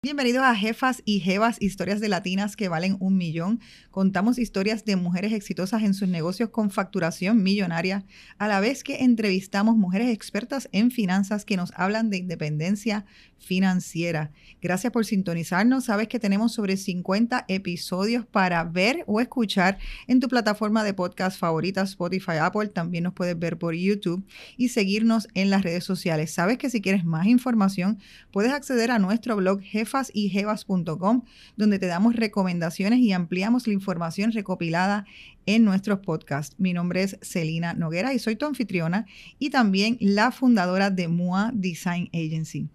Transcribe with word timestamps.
Bienvenidos 0.00 0.44
a 0.44 0.54
Jefas 0.54 1.02
y 1.04 1.18
Jevas, 1.18 1.56
historias 1.60 1.98
de 1.98 2.08
latinas 2.08 2.54
que 2.54 2.68
valen 2.68 2.96
un 3.00 3.16
millón. 3.16 3.58
Contamos 3.90 4.38
historias 4.38 4.84
de 4.84 4.94
mujeres 4.94 5.32
exitosas 5.32 5.82
en 5.82 5.92
sus 5.92 6.08
negocios 6.08 6.50
con 6.50 6.70
facturación 6.70 7.42
millonaria, 7.42 8.04
a 8.38 8.46
la 8.46 8.60
vez 8.60 8.84
que 8.84 9.02
entrevistamos 9.02 9.76
mujeres 9.76 10.10
expertas 10.10 10.68
en 10.70 10.92
finanzas 10.92 11.44
que 11.44 11.56
nos 11.56 11.72
hablan 11.74 12.10
de 12.10 12.18
independencia 12.18 13.06
financiera. 13.38 14.30
Gracias 14.60 14.92
por 14.92 15.06
sintonizarnos. 15.06 15.84
Sabes 15.84 16.08
que 16.08 16.18
tenemos 16.18 16.52
sobre 16.52 16.76
50 16.76 17.44
episodios 17.48 18.26
para 18.26 18.64
ver 18.64 19.04
o 19.06 19.20
escuchar 19.20 19.78
en 20.06 20.20
tu 20.20 20.28
plataforma 20.28 20.84
de 20.84 20.94
podcast 20.94 21.38
favorita, 21.38 21.82
Spotify, 21.82 22.38
Apple. 22.40 22.68
También 22.68 23.04
nos 23.04 23.14
puedes 23.14 23.38
ver 23.38 23.58
por 23.58 23.74
YouTube 23.74 24.24
y 24.56 24.68
seguirnos 24.68 25.28
en 25.34 25.50
las 25.50 25.62
redes 25.62 25.84
sociales. 25.84 26.32
Sabes 26.32 26.58
que 26.58 26.70
si 26.70 26.80
quieres 26.80 27.04
más 27.04 27.26
información, 27.26 27.98
puedes 28.30 28.52
acceder 28.52 28.90
a 28.90 28.98
nuestro 28.98 29.36
blog 29.36 29.60
jefasyjevas.com, 29.60 31.22
donde 31.56 31.78
te 31.78 31.86
damos 31.86 32.16
recomendaciones 32.16 32.98
y 33.00 33.12
ampliamos 33.12 33.66
la 33.66 33.72
información 33.72 34.32
recopilada 34.32 35.06
en 35.46 35.64
nuestros 35.64 36.00
podcasts. 36.00 36.54
Mi 36.58 36.74
nombre 36.74 37.02
es 37.02 37.18
Celina 37.22 37.72
Noguera 37.72 38.12
y 38.12 38.18
soy 38.18 38.36
tu 38.36 38.44
anfitriona 38.44 39.06
y 39.38 39.50
también 39.50 39.96
la 40.00 40.30
fundadora 40.30 40.90
de 40.90 41.08
MUA 41.08 41.52
Design 41.54 42.10
Agency. 42.12 42.68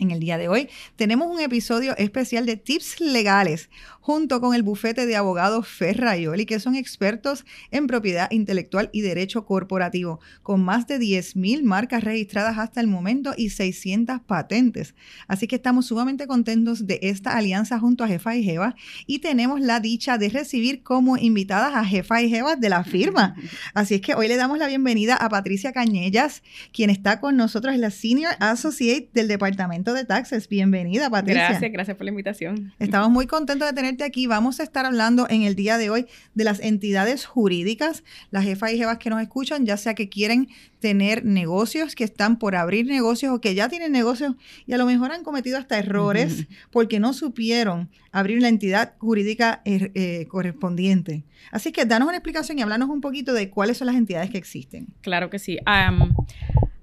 En 0.00 0.10
el 0.10 0.18
día 0.18 0.38
de 0.38 0.48
hoy 0.48 0.70
tenemos 0.96 1.28
un 1.28 1.40
episodio 1.40 1.94
especial 1.98 2.46
de 2.46 2.56
tips 2.56 3.00
legales 3.00 3.68
junto 4.00 4.40
con 4.40 4.54
el 4.54 4.62
bufete 4.62 5.04
de 5.04 5.14
abogados 5.14 5.68
Ferraioli, 5.68 6.46
que 6.46 6.58
son 6.58 6.74
expertos 6.74 7.44
en 7.70 7.86
propiedad 7.86 8.30
intelectual 8.30 8.88
y 8.92 9.02
derecho 9.02 9.44
corporativo, 9.44 10.18
con 10.42 10.62
más 10.62 10.86
de 10.86 10.98
10.000 10.98 11.62
marcas 11.64 12.02
registradas 12.02 12.56
hasta 12.56 12.80
el 12.80 12.86
momento 12.86 13.34
y 13.36 13.50
600 13.50 14.20
patentes. 14.22 14.94
Así 15.28 15.46
que 15.46 15.56
estamos 15.56 15.86
sumamente 15.86 16.26
contentos 16.26 16.86
de 16.86 16.98
esta 17.02 17.36
alianza 17.36 17.78
junto 17.78 18.02
a 18.02 18.08
Jefa 18.08 18.34
y 18.34 18.42
Jeva 18.42 18.74
y 19.06 19.18
tenemos 19.18 19.60
la 19.60 19.80
dicha 19.80 20.16
de 20.16 20.30
recibir 20.30 20.82
como 20.82 21.18
invitadas 21.18 21.74
a 21.74 21.84
Jefa 21.84 22.22
y 22.22 22.30
Jeva 22.30 22.56
de 22.56 22.70
la 22.70 22.84
firma. 22.84 23.34
Así 23.74 23.96
es 23.96 24.00
que 24.00 24.14
hoy 24.14 24.28
le 24.28 24.36
damos 24.36 24.56
la 24.56 24.66
bienvenida 24.66 25.14
a 25.14 25.28
Patricia 25.28 25.72
Cañellas, 25.72 26.42
quien 26.72 26.88
está 26.88 27.20
con 27.20 27.36
nosotros, 27.36 27.74
en 27.74 27.82
la 27.82 27.90
Senior 27.90 28.32
Associate 28.40 29.10
del 29.12 29.28
Departamento 29.28 29.89
de 29.94 30.04
Taxes. 30.04 30.48
Bienvenida, 30.48 31.10
Patricia. 31.10 31.48
Gracias, 31.48 31.72
gracias 31.72 31.96
por 31.96 32.04
la 32.04 32.10
invitación. 32.10 32.72
Estamos 32.78 33.10
muy 33.10 33.26
contentos 33.26 33.68
de 33.68 33.74
tenerte 33.74 34.04
aquí. 34.04 34.26
Vamos 34.26 34.60
a 34.60 34.62
estar 34.62 34.86
hablando 34.86 35.26
en 35.28 35.42
el 35.42 35.54
día 35.54 35.78
de 35.78 35.90
hoy 35.90 36.06
de 36.34 36.44
las 36.44 36.60
entidades 36.60 37.26
jurídicas, 37.26 38.04
las 38.30 38.44
jefas 38.44 38.72
y 38.72 38.78
jefas 38.78 38.98
que 38.98 39.10
nos 39.10 39.20
escuchan, 39.22 39.66
ya 39.66 39.76
sea 39.76 39.94
que 39.94 40.08
quieren 40.08 40.48
tener 40.80 41.24
negocios, 41.24 41.94
que 41.94 42.04
están 42.04 42.38
por 42.38 42.56
abrir 42.56 42.86
negocios 42.86 43.32
o 43.32 43.40
que 43.40 43.54
ya 43.54 43.68
tienen 43.68 43.92
negocios 43.92 44.34
y 44.66 44.72
a 44.72 44.78
lo 44.78 44.86
mejor 44.86 45.12
han 45.12 45.22
cometido 45.22 45.58
hasta 45.58 45.78
errores 45.78 46.46
porque 46.70 47.00
no 47.00 47.12
supieron 47.12 47.90
abrir 48.12 48.40
la 48.42 48.48
entidad 48.48 48.94
jurídica 48.98 49.62
eh, 49.64 49.90
eh, 49.94 50.26
correspondiente. 50.28 51.24
Así 51.52 51.72
que 51.72 51.84
danos 51.84 52.08
una 52.08 52.16
explicación 52.16 52.58
y 52.58 52.62
hablarnos 52.62 52.88
un 52.88 53.00
poquito 53.00 53.32
de 53.32 53.50
cuáles 53.50 53.78
son 53.78 53.86
las 53.86 53.96
entidades 53.96 54.30
que 54.30 54.38
existen. 54.38 54.88
Claro 55.00 55.30
que 55.30 55.38
sí. 55.38 55.58
Um, 55.66 56.14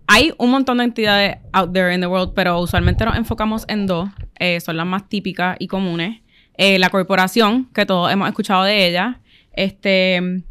hay 0.07 0.33
un 0.37 0.51
montón 0.51 0.77
de 0.77 0.85
entidades 0.85 1.37
out 1.51 1.73
there 1.73 1.93
in 1.93 1.99
the 1.99 2.07
world, 2.07 2.33
pero 2.33 2.59
usualmente 2.59 3.05
nos 3.05 3.17
enfocamos 3.17 3.65
en 3.67 3.85
dos. 3.85 4.09
Eh, 4.39 4.59
son 4.61 4.77
las 4.77 4.85
más 4.85 5.09
típicas 5.09 5.57
y 5.59 5.67
comunes. 5.67 6.21
Eh, 6.57 6.79
la 6.79 6.89
corporación, 6.89 7.65
que 7.73 7.85
todos 7.85 8.11
hemos 8.11 8.27
escuchado 8.29 8.63
de 8.63 8.87
ella, 8.87 9.19
este, 9.51 10.43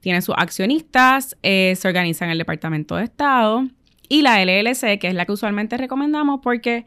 tiene 0.00 0.20
sus 0.22 0.34
accionistas, 0.36 1.36
eh, 1.42 1.74
se 1.76 1.88
organiza 1.88 2.24
en 2.24 2.32
el 2.32 2.38
Departamento 2.38 2.96
de 2.96 3.04
Estado. 3.04 3.64
Y 4.08 4.22
la 4.22 4.42
LLC, 4.42 4.98
que 4.98 5.06
es 5.06 5.14
la 5.14 5.24
que 5.24 5.32
usualmente 5.32 5.76
recomendamos 5.76 6.40
porque 6.42 6.84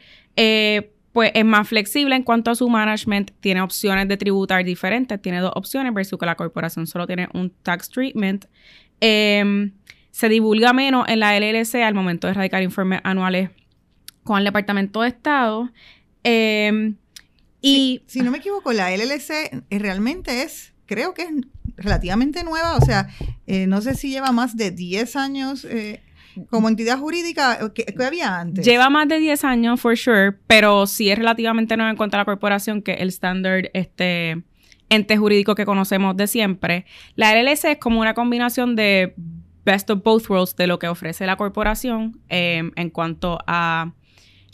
pues 1.13 1.31
es 1.35 1.45
más 1.45 1.67
flexible 1.67 2.15
en 2.15 2.23
cuanto 2.23 2.51
a 2.51 2.55
su 2.55 2.67
management, 2.67 3.31
tiene 3.39 3.61
opciones 3.61 4.07
de 4.07 4.17
tributar 4.17 4.65
diferentes, 4.65 5.21
tiene 5.21 5.39
dos 5.39 5.53
opciones 5.55 5.93
versus 5.93 6.19
que 6.19 6.25
la 6.25 6.35
corporación 6.35 6.87
solo 6.87 7.07
tiene 7.07 7.29
un 7.33 7.51
tax 7.61 7.89
treatment. 7.89 8.45
Eh, 8.99 9.71
se 10.13 10.29
divulga 10.29 10.73
menos 10.73 11.07
en 11.09 11.19
la 11.19 11.35
LLC 11.39 11.77
al 11.77 11.95
momento 11.95 12.27
de 12.27 12.31
erradicar 12.31 12.61
informes 12.61 13.01
anuales 13.03 13.49
con 14.23 14.37
el 14.37 14.43
Departamento 14.43 15.01
de 15.01 15.07
Estado. 15.07 15.71
Em, 16.21 16.97
y 17.61 18.03
si, 18.05 18.21
no 18.21 18.29
me 18.29 18.37
equivoco, 18.37 18.73
la 18.73 18.95
LLC 18.95 19.63
realmente 19.71 20.43
es, 20.43 20.71
creo 20.85 21.15
que 21.15 21.23
es 21.23 21.29
relativamente 21.77 22.43
nueva, 22.43 22.77
o 22.77 22.81
sea, 22.85 23.09
eh, 23.47 23.65
no 23.65 23.81
sé 23.81 23.95
si 23.95 24.11
lleva 24.11 24.31
más 24.31 24.55
de 24.55 24.69
10 24.69 25.15
años. 25.15 25.65
Eh, 25.65 26.03
como 26.49 26.67
entidad 26.67 26.97
jurídica 26.97 27.71
que, 27.73 27.85
había 28.03 28.39
antes. 28.39 28.65
Lleva 28.65 28.89
más 28.89 29.07
de 29.07 29.19
10 29.19 29.43
años, 29.43 29.79
for 29.79 29.95
sure, 29.95 30.31
pero 30.47 30.87
sí 30.87 31.11
es 31.11 31.17
relativamente 31.17 31.77
nueva 31.77 31.91
en 31.91 31.97
cuanto 31.97 32.17
a 32.17 32.19
la 32.19 32.25
corporación, 32.25 32.81
que 32.81 32.93
el 32.93 33.09
estándar 33.09 33.69
este, 33.73 34.43
ente 34.89 35.17
jurídico 35.17 35.53
que 35.53 35.65
conocemos 35.65 36.17
de 36.17 36.25
siempre. 36.27 36.85
La 37.15 37.33
LLC 37.35 37.65
es 37.65 37.77
como 37.77 37.99
una 37.99 38.15
combinación 38.15 38.75
de 38.75 39.15
best 39.65 39.89
of 39.89 40.03
both 40.03 40.29
worlds 40.29 40.55
de 40.55 40.67
lo 40.67 40.79
que 40.79 40.87
ofrece 40.87 41.25
la 41.25 41.35
corporación 41.35 42.19
em, 42.29 42.71
en 42.75 42.89
cuanto 42.89 43.39
a 43.47 43.93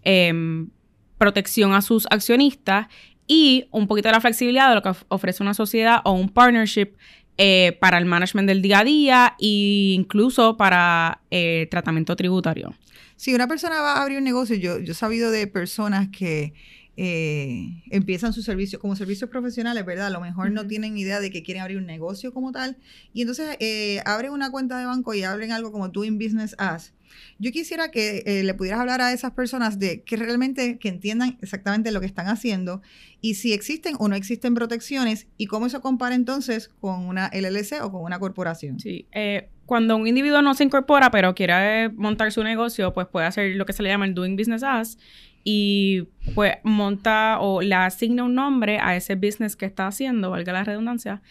em, 0.04 0.70
protección 1.18 1.74
a 1.74 1.82
sus 1.82 2.08
accionistas 2.10 2.88
y 3.28 3.68
un 3.72 3.88
poquito 3.88 4.08
de 4.08 4.14
la 4.14 4.22
flexibilidad 4.22 4.70
de 4.70 4.76
lo 4.76 4.82
que 4.82 4.92
ofrece 5.10 5.44
una 5.44 5.54
sociedad 5.54 6.02
o 6.04 6.14
un 6.14 6.30
partnership 6.30 6.96
eh, 7.38 7.78
para 7.80 7.98
el 7.98 8.06
management 8.06 8.48
del 8.48 8.62
día 8.62 8.80
a 8.80 8.84
día 8.84 9.36
e 9.40 9.94
incluso 9.94 10.58
para 10.58 11.22
eh, 11.32 11.68
tratamiento 11.72 12.16
tributario. 12.16 12.74
Si 13.16 13.34
una 13.34 13.48
persona 13.48 13.82
va 13.82 13.94
a 13.94 14.02
abrir 14.02 14.18
un 14.18 14.24
negocio, 14.24 14.56
yo, 14.56 14.80
yo 14.80 14.92
he 14.94 14.96
sabido 14.96 15.30
de 15.32 15.46
personas 15.48 16.10
que 16.10 16.54
eh, 17.02 17.82
empiezan 17.92 18.34
sus 18.34 18.44
servicios 18.44 18.82
como 18.82 18.94
servicios 18.94 19.30
profesionales, 19.30 19.86
¿verdad? 19.86 20.08
A 20.08 20.10
lo 20.10 20.20
mejor 20.20 20.52
no 20.52 20.68
tienen 20.68 20.98
idea 20.98 21.22
de 21.22 21.32
que 21.32 21.44
quieren 21.44 21.64
abrir 21.64 21.78
un 21.78 21.86
negocio 21.86 22.34
como 22.34 22.52
tal. 22.52 22.76
Y 23.14 23.22
entonces 23.22 23.56
eh, 23.62 24.02
abren 24.04 24.34
una 24.34 24.52
cuenta 24.52 24.78
de 24.78 24.86
banco 24.86 25.14
y 25.14 25.24
abren 25.24 25.54
algo 25.54 25.72
como 25.72 25.88
Doing 25.88 26.18
Business 26.18 26.56
As. 26.58 26.94
Yo 27.40 27.54
quisiera 27.54 27.90
que 27.90 28.24
eh, 28.26 28.44
le 28.44 28.54
pudieras 28.54 28.82
hablar 28.82 29.00
a 29.00 29.14
esas 29.14 29.32
personas 29.32 29.80
de 29.80 30.04
que 30.04 30.18
realmente 30.18 30.78
que 30.78 30.90
entiendan 30.90 31.38
exactamente 31.42 31.92
lo 31.92 32.02
que 32.02 32.06
están 32.06 32.28
haciendo 32.28 32.82
y 33.22 33.36
si 33.36 33.54
existen 33.54 33.96
o 33.98 34.10
no 34.10 34.16
existen 34.16 34.54
protecciones 34.54 35.28
y 35.38 35.46
cómo 35.46 35.68
eso 35.68 35.80
compara 35.80 36.16
entonces 36.16 36.70
con 36.82 37.06
una 37.06 37.32
LLC 37.34 37.82
o 37.82 37.94
con 37.94 38.04
una 38.04 38.20
corporación. 38.20 38.78
Sí, 38.80 39.08
cuando 39.66 39.96
un 39.96 40.06
individuo 40.06 40.42
no 40.42 40.54
se 40.54 40.66
incorpora 40.66 41.12
pero 41.12 41.34
quiere 41.34 41.90
montar 41.90 42.32
su 42.32 42.44
negocio, 42.44 42.94
pues 42.94 43.08
puede 43.08 43.26
hacer 43.26 43.56
lo 43.56 43.66
que 43.66 43.74
se 43.74 43.84
le 43.84 43.90
llama 43.90 44.06
el 44.06 44.14
Doing 44.14 44.36
Business 44.36 44.64
As 44.64 44.98
y 45.44 46.08
pues 46.36 46.56
monta 46.64 47.38
o 47.40 47.62
le 47.62 47.76
asigna 47.76 48.24
un 48.24 48.36
nombre 48.36 48.80
a 48.80 48.96
ese 48.96 49.16
business 49.16 49.56
que 49.56 49.66
está 49.66 49.88
haciendo, 49.88 50.32
valga 50.32 50.54
la 50.54 50.64
redundancia. 50.64 51.22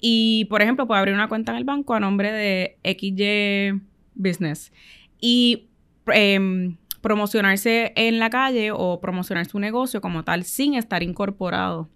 Y, 0.00 0.44
por 0.46 0.62
ejemplo, 0.62 0.86
puede 0.86 1.00
abrir 1.00 1.14
una 1.14 1.28
cuenta 1.28 1.52
en 1.52 1.58
el 1.58 1.64
banco 1.64 1.94
a 1.94 2.00
nombre 2.00 2.30
de 2.30 2.78
XY 2.84 3.80
Business 4.14 4.72
y 5.20 5.68
em, 6.06 6.76
promocionarse 7.00 7.92
en 7.96 8.18
la 8.18 8.30
calle 8.30 8.70
o 8.72 9.00
promocionar 9.00 9.46
su 9.46 9.58
negocio 9.58 10.00
como 10.00 10.24
tal 10.24 10.44
sin 10.44 10.74
estar 10.74 11.02
incorporado. 11.02 11.88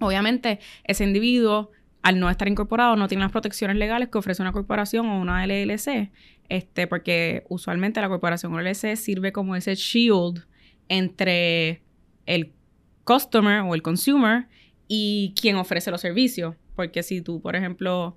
Obviamente, 0.00 0.60
ese 0.84 1.04
individuo, 1.04 1.70
al 2.02 2.18
no 2.20 2.30
estar 2.30 2.48
incorporado, 2.48 2.96
no 2.96 3.08
tiene 3.08 3.22
las 3.22 3.32
protecciones 3.32 3.76
legales 3.76 4.08
que 4.08 4.18
ofrece 4.18 4.42
una 4.42 4.52
corporación 4.52 5.06
o 5.06 5.20
una 5.20 5.44
LLC, 5.46 6.10
este, 6.48 6.86
porque 6.86 7.44
usualmente 7.48 8.00
la 8.00 8.08
corporación 8.08 8.54
o 8.54 8.60
LLC 8.60 8.96
sirve 8.96 9.32
como 9.32 9.54
ese 9.54 9.74
shield 9.74 10.47
entre 10.88 11.82
el 12.26 12.52
customer 13.04 13.60
o 13.62 13.74
el 13.74 13.82
consumer 13.82 14.46
y 14.86 15.34
quien 15.40 15.56
ofrece 15.56 15.90
los 15.90 16.00
servicios. 16.00 16.54
Porque 16.76 17.02
si 17.02 17.20
tú, 17.20 17.40
por 17.40 17.56
ejemplo, 17.56 18.16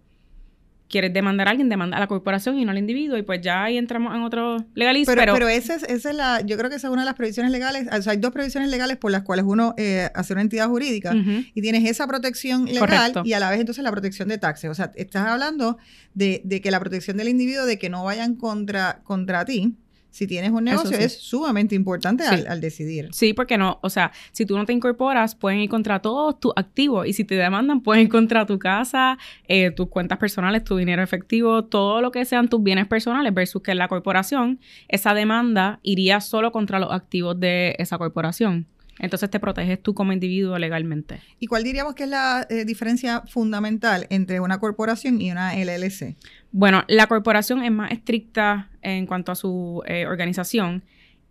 quieres 0.91 1.13
demandar 1.13 1.47
a 1.47 1.51
alguien, 1.51 1.69
demanda 1.69 1.97
a 1.97 1.99
la 1.99 2.07
corporación 2.07 2.59
y 2.59 2.65
no 2.65 2.71
al 2.71 2.77
individuo, 2.77 3.17
y 3.17 3.23
pues 3.23 3.41
ya 3.41 3.63
ahí 3.63 3.77
entramos 3.77 4.13
en 4.13 4.21
otro 4.21 4.57
legalismo. 4.75 5.15
Pero, 5.15 5.33
pero, 5.33 5.47
esa, 5.47 5.73
es, 5.73 5.83
esa 5.83 6.09
es 6.11 6.15
la, 6.15 6.41
yo 6.41 6.57
creo 6.57 6.69
que 6.69 6.75
esa 6.75 6.87
es 6.87 6.93
una 6.93 7.01
de 7.01 7.05
las 7.05 7.15
previsiones 7.15 7.51
legales, 7.51 7.87
o 7.91 8.01
sea, 8.01 8.11
hay 8.11 8.19
dos 8.19 8.31
previsiones 8.31 8.69
legales 8.69 8.97
por 8.97 9.09
las 9.09 9.23
cuales 9.23 9.45
uno 9.47 9.73
eh, 9.77 10.09
hace 10.13 10.33
una 10.33 10.43
entidad 10.43 10.67
jurídica 10.67 11.13
y 11.15 11.61
tienes 11.61 11.89
esa 11.89 12.05
protección 12.05 12.65
legal 12.65 13.13
y 13.23 13.33
a 13.33 13.39
la 13.39 13.49
vez 13.49 13.59
entonces 13.61 13.83
la 13.83 13.91
protección 13.91 14.27
de 14.27 14.37
taxes. 14.37 14.69
O 14.69 14.75
sea, 14.75 14.91
estás 14.95 15.25
hablando 15.25 15.77
de, 16.13 16.41
de 16.43 16.61
que 16.61 16.69
la 16.69 16.79
protección 16.79 17.17
del 17.17 17.29
individuo, 17.29 17.65
de 17.65 17.79
que 17.79 17.89
no 17.89 18.03
vayan 18.03 18.35
contra, 18.35 19.01
contra 19.03 19.45
ti, 19.45 19.75
si 20.11 20.27
tienes 20.27 20.51
un 20.51 20.65
negocio 20.65 20.97
es 20.97 21.17
sumamente 21.17 21.73
importante 21.73 22.23
al, 22.25 22.61
decidir. 22.61 23.09
Sí, 23.13 23.33
porque 23.33 23.57
no, 23.57 23.79
o 23.81 23.89
sea, 23.89 24.11
si 24.33 24.45
tú 24.45 24.57
no 24.57 24.65
te 24.65 24.73
incorporas, 24.73 25.35
pueden 25.35 25.59
ir 25.59 25.69
contra 25.69 25.99
todos 25.99 26.39
tus 26.39 26.51
activos 26.55 27.07
y 27.07 27.13
si 27.13 27.23
te 27.23 27.35
demandan, 27.35 27.81
pueden 27.81 28.03
ir 28.03 28.09
contra 28.09 28.45
tu 28.45 28.59
casa, 28.59 29.17
eh, 29.47 29.71
tus 29.71 29.87
cuentas 29.87 30.17
personales, 30.17 30.63
tu 30.65 30.75
dinero 30.75 31.01
efectivo, 31.01 31.63
todo 31.63 32.01
lo 32.01 32.11
que 32.11 32.25
sean 32.25 32.49
tus 32.49 32.61
bienes 32.61 32.87
personales 32.87 33.33
versus 33.33 33.61
que 33.61 33.71
en 33.71 33.77
la 33.77 33.87
corporación, 33.87 34.59
esa 34.89 35.13
demanda 35.13 35.79
iría 35.81 36.19
solo 36.19 36.51
contra 36.51 36.79
los 36.79 36.91
activos 36.91 37.39
de 37.39 37.75
esa 37.79 37.97
corporación. 37.97 38.67
Entonces 39.01 39.31
te 39.31 39.39
proteges 39.39 39.81
tú 39.81 39.95
como 39.95 40.13
individuo 40.13 40.57
legalmente. 40.59 41.21
¿Y 41.39 41.47
cuál 41.47 41.63
diríamos 41.63 41.95
que 41.95 42.03
es 42.03 42.09
la 42.09 42.45
eh, 42.49 42.65
diferencia 42.65 43.21
fundamental 43.21 44.05
entre 44.11 44.39
una 44.39 44.59
corporación 44.59 45.19
y 45.19 45.31
una 45.31 45.55
LLC? 45.55 46.15
Bueno, 46.51 46.83
la 46.87 47.07
corporación 47.07 47.63
es 47.63 47.71
más 47.71 47.91
estricta 47.91 48.69
en 48.83 49.07
cuanto 49.07 49.31
a 49.31 49.35
su 49.35 49.81
eh, 49.87 50.05
organización 50.05 50.83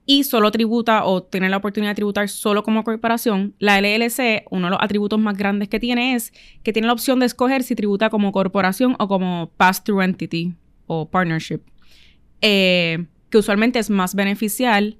y 0.04 0.24
solo 0.24 0.50
tributa 0.50 1.04
o 1.04 1.22
tiene 1.22 1.48
la 1.48 1.58
oportunidad 1.58 1.92
de 1.92 1.96
tributar 1.96 2.28
solo 2.28 2.64
como 2.64 2.82
corporación, 2.82 3.54
la 3.60 3.80
LLC, 3.80 4.44
uno 4.50 4.66
de 4.66 4.70
los 4.72 4.80
atributos 4.82 5.20
más 5.20 5.36
grandes 5.36 5.68
que 5.68 5.78
tiene 5.78 6.16
es 6.16 6.32
que 6.64 6.72
tiene 6.72 6.88
la 6.88 6.92
opción 6.92 7.20
de 7.20 7.26
escoger 7.26 7.62
si 7.62 7.76
tributa 7.76 8.10
como 8.10 8.32
corporación 8.32 8.96
o 8.98 9.06
como 9.06 9.52
pass-through 9.56 10.02
entity 10.02 10.56
o 10.88 11.08
partnership, 11.08 11.60
eh, 12.40 13.06
que 13.30 13.38
usualmente 13.38 13.78
es 13.78 13.90
más 13.90 14.16
beneficial 14.16 14.98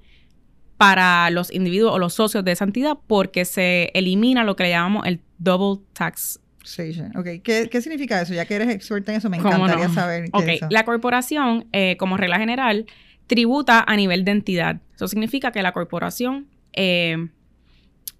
para 0.81 1.29
los 1.29 1.53
individuos 1.53 1.93
o 1.93 1.99
los 1.99 2.15
socios 2.15 2.43
de 2.43 2.53
esa 2.53 2.63
entidad 2.63 2.97
porque 3.05 3.45
se 3.45 3.91
elimina 3.93 4.43
lo 4.43 4.55
que 4.55 4.63
le 4.63 4.69
llamamos 4.71 5.05
el 5.05 5.21
double 5.37 5.85
tax 5.93 6.39
Sí, 6.63 6.99
ok. 7.15 7.25
¿Qué, 7.43 7.69
¿Qué, 7.71 7.81
significa 7.81 8.21
eso? 8.21 8.33
Ya 8.33 8.45
que 8.45 8.55
eres 8.55 8.69
experta 8.69 9.11
en 9.11 9.17
eso, 9.17 9.29
me 9.31 9.37
encantaría 9.37 9.89
saber. 9.89 10.25
Qué 10.25 10.59
ok, 10.61 10.71
la 10.71 10.85
corporación, 10.85 11.67
eh, 11.71 11.97
como 11.97 12.17
regla 12.17 12.37
general, 12.37 12.85
tributa 13.25 13.83
a 13.87 13.95
nivel 13.95 14.23
de 14.25 14.31
entidad. 14.31 14.79
Eso 14.93 15.07
significa 15.07 15.51
que 15.51 15.63
la 15.63 15.71
corporación 15.71 16.47
eh, 16.73 17.29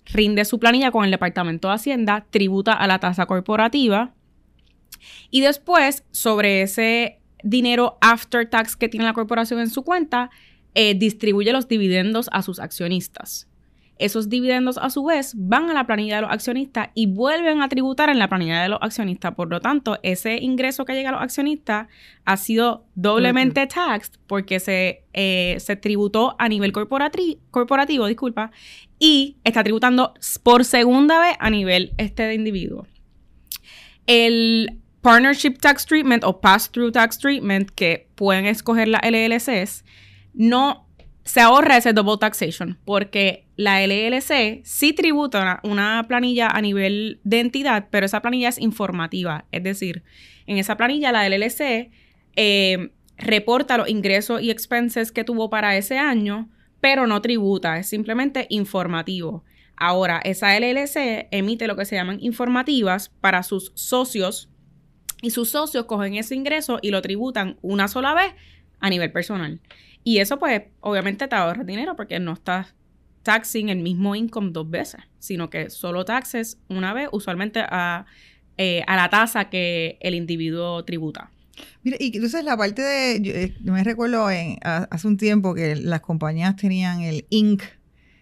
rinde 0.06 0.44
su 0.44 0.60
planilla 0.60 0.90
con 0.90 1.06
el 1.06 1.12
Departamento 1.12 1.68
de 1.68 1.76
Hacienda, 1.76 2.26
tributa 2.32 2.74
a 2.74 2.88
la 2.88 2.98
tasa 2.98 3.28
corporativa 3.28 4.12
y 5.30 5.42
después, 5.42 6.04
sobre 6.12 6.64
ese 6.64 7.20
dinero 7.44 7.98
after 8.02 8.50
tax 8.50 8.76
que 8.76 8.90
tiene 8.90 9.06
la 9.06 9.14
corporación 9.14 9.60
en 9.60 9.70
su 9.70 9.84
cuenta, 9.84 10.30
eh, 10.74 10.96
distribuye 10.96 11.52
los 11.52 11.68
dividendos 11.68 12.30
a 12.32 12.42
sus 12.42 12.60
accionistas. 12.60 13.48
Esos 14.02 14.30
dividendos 14.30 14.80
a 14.80 14.90
su 14.90 15.04
vez 15.04 15.34
van 15.36 15.70
a 15.70 15.76
la 15.76 15.86
planilla 15.86 16.16
de 16.16 16.22
los 16.24 16.32
accionistas 16.32 16.90
y 16.96 17.06
vuelven 17.06 17.62
a 17.62 17.70
tributar 17.70 18.10
en 18.10 18.18
la 18.18 18.30
planilla 18.30 18.64
de 18.64 18.70
los 18.70 18.80
accionistas. 18.82 19.36
Por 19.36 19.50
lo 19.52 19.62
tanto, 19.62 20.00
ese 20.02 20.38
ingreso 20.38 20.86
que 20.86 20.94
llega 20.94 21.10
a 21.10 21.12
los 21.12 21.22
accionistas 21.22 21.88
ha 22.26 22.38
sido 22.38 22.88
doblemente 22.96 23.68
taxed 23.68 24.14
porque 24.26 24.60
se, 24.60 25.04
eh, 25.14 25.58
se 25.60 25.76
tributó 25.76 26.36
a 26.40 26.50
nivel 26.50 26.72
corporativo, 26.72 28.08
disculpa, 28.08 28.52
y 28.98 29.38
está 29.44 29.64
tributando 29.64 30.16
por 30.42 30.66
segunda 30.66 31.20
vez 31.20 31.36
a 31.40 31.52
nivel 31.52 31.94
este 31.98 32.24
de 32.24 32.34
individuo. 32.34 32.88
El 34.08 34.80
partnership 35.02 35.60
tax 35.60 35.86
treatment 35.86 36.24
o 36.24 36.42
pass-through 36.42 36.92
tax 36.92 37.20
treatment 37.20 37.70
que 37.70 38.08
pueden 38.16 38.48
escoger 38.48 38.88
las 38.88 39.02
LLCs 39.04 39.84
no 40.34 40.88
se 41.24 41.40
ahorra 41.40 41.78
ese 41.78 41.94
double 41.94 42.18
taxation 42.20 42.80
porque 42.84 43.46
la 43.56 43.86
LLC 43.86 44.62
sí 44.64 44.94
tributa 44.94 45.60
una, 45.64 46.04
planilla 46.08 46.48
a 46.48 46.62
nivel 46.62 47.20
de 47.24 47.40
entidad, 47.40 47.88
pero 47.92 48.06
esa 48.06 48.22
planilla 48.22 48.50
es 48.50 48.60
informativa. 48.60 49.46
Es 49.52 49.64
decir, 49.64 50.04
en 50.48 50.58
esa 50.58 50.78
planilla 50.78 51.12
la 51.12 51.30
LLC 51.30 51.92
eh, 52.36 52.92
reporta 53.18 53.78
los 53.78 53.90
ingresos 53.90 54.42
y 54.42 54.50
expenses 54.50 55.12
que 55.12 55.24
tuvo 55.24 55.50
para 55.50 55.78
ese 55.78 55.98
año, 55.98 56.50
pero 56.80 57.06
no 57.06 57.22
tributa, 57.22 57.78
es 57.78 57.88
simplemente 57.88 58.48
informativo. 58.50 59.44
Ahora, 59.76 60.20
esa 60.24 60.58
LLC 60.60 61.28
emite 61.32 61.68
lo 61.68 61.76
que 61.76 61.86
se 61.86 61.96
llaman 61.96 62.18
informativas 62.22 63.10
para 63.22 63.44
sus 63.44 63.72
socios 63.76 64.50
y 65.22 65.32
sus 65.32 65.50
socios 65.50 65.86
cogen 65.86 66.16
ese 66.16 66.36
ingreso 66.36 66.80
y 66.82 66.90
lo 66.90 67.02
tributan 67.02 67.58
una 67.62 67.88
sola 67.88 68.14
vez 68.14 68.34
a 68.80 68.90
nivel 68.90 69.12
personal. 69.12 69.62
Y 70.04 70.20
eso 70.20 70.40
pues 70.40 70.64
obviamente 70.80 71.28
te 71.28 71.36
ahorra 71.36 71.64
dinero 71.64 71.96
porque 71.96 72.20
no 72.20 72.34
estás 72.34 72.74
taxing 73.24 73.70
el 73.70 73.80
mismo 73.80 74.16
income 74.16 74.50
dos 74.52 74.70
veces, 74.70 75.02
sino 75.20 75.50
que 75.50 75.70
solo 75.70 76.06
taxes 76.06 76.58
una 76.70 76.94
vez, 76.94 77.10
usualmente 77.12 77.62
a, 77.62 78.06
eh, 78.58 78.84
a 78.88 78.96
la 78.96 79.10
tasa 79.10 79.50
que 79.50 79.98
el 80.02 80.16
individuo 80.16 80.84
tributa. 80.86 81.30
Mira, 81.84 81.98
y 82.00 82.16
entonces 82.16 82.44
la 82.44 82.58
parte 82.58 82.82
de, 82.82 83.22
yo, 83.22 83.34
eh, 83.34 83.54
me 83.64 83.84
recuerdo 83.84 84.28
hace 84.64 85.08
un 85.08 85.18
tiempo 85.18 85.54
que 85.54 85.76
las 85.76 86.02
compañías 86.02 86.56
tenían 86.56 87.02
el 87.02 87.26
INC 87.30 87.64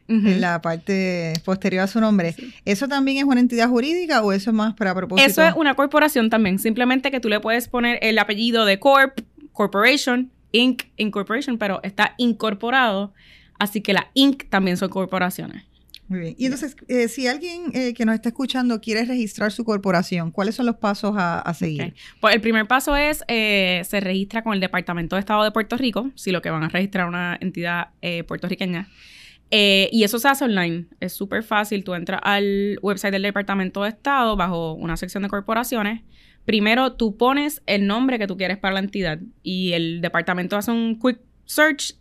en 0.07 0.41
la 0.41 0.59
parte 0.59 1.33
posterior 1.45 1.83
a 1.83 1.87
su 1.87 2.01
nombre. 2.01 2.35
¿Eso 2.65 2.87
también 2.87 3.17
es 3.17 3.25
una 3.25 3.39
entidad 3.39 3.69
jurídica 3.69 4.23
o 4.23 4.31
eso 4.31 4.49
es 4.49 4.55
más 4.55 4.73
para 4.73 4.95
propósito? 4.95 5.29
Eso 5.29 5.43
es 5.43 5.53
una 5.55 5.75
corporación 5.75 6.31
también, 6.31 6.57
simplemente 6.57 7.11
que 7.11 7.19
tú 7.19 7.29
le 7.29 7.39
puedes 7.39 7.67
poner 7.67 7.99
el 8.01 8.17
apellido 8.17 8.65
de 8.65 8.79
Corp, 8.79 9.19
Corporation, 9.51 10.31
Inc. 10.51 10.83
Incorporation, 10.97 11.57
pero 11.57 11.79
está 11.83 12.15
incorporado, 12.17 13.13
así 13.57 13.81
que 13.81 13.93
la 13.93 14.09
Inc. 14.13 14.49
también 14.49 14.77
son 14.77 14.89
corporaciones. 14.89 15.69
Muy 16.09 16.19
bien. 16.19 16.35
Y 16.39 16.45
entonces, 16.45 16.75
eh, 16.87 17.07
si 17.07 17.27
alguien 17.27 17.71
eh, 17.73 17.93
que 17.93 18.03
nos 18.03 18.15
está 18.15 18.29
escuchando 18.29 18.81
quiere 18.81 19.05
registrar 19.05 19.51
su 19.51 19.63
corporación, 19.63 20.31
¿cuáles 20.31 20.55
son 20.55 20.65
los 20.65 20.77
pasos 20.77 21.13
a, 21.15 21.53
seguir? 21.53 21.93
Pues 22.19 22.33
el 22.33 22.41
primer 22.41 22.67
paso 22.67 22.95
es, 22.95 23.23
eh, 23.27 23.83
se 23.87 23.99
registra 23.99 24.43
con 24.43 24.53
el 24.53 24.59
Departamento 24.59 25.15
de 25.15 25.19
Estado 25.19 25.43
de 25.43 25.51
Puerto 25.51 25.77
Rico, 25.77 26.09
si 26.15 26.31
lo 26.31 26.41
que 26.41 26.49
van 26.49 26.63
a 26.63 26.67
registrar 26.67 27.07
una 27.07 27.37
entidad 27.39 27.89
puertorriqueña. 28.27 28.89
y 29.51 30.03
eso 30.03 30.17
se 30.17 30.27
hace 30.27 30.45
online, 30.45 30.87
es 30.99 31.13
súper 31.13 31.43
fácil. 31.43 31.83
Tú 31.83 31.93
entras 31.93 32.21
al 32.23 32.79
website 32.81 33.11
del 33.11 33.21
Departamento 33.21 33.83
de 33.83 33.89
Estado 33.89 34.35
bajo 34.35 34.73
una 34.73 34.97
sección 34.97 35.21
de 35.21 35.29
corporaciones 35.29 36.01
primero 36.45 36.93
tú 36.93 37.17
pones 37.17 37.61
el 37.65 37.87
nombre 37.87 38.17
que 38.17 38.27
tú 38.27 38.37
quieres 38.37 38.57
para 38.57 38.73
la 38.73 38.79
entidad 38.79 39.19
y 39.43 39.73
el 39.73 40.01
departamento 40.01 40.57
hace 40.57 40.71
un 40.71 40.99
quick 40.99 41.19
search 41.45 41.95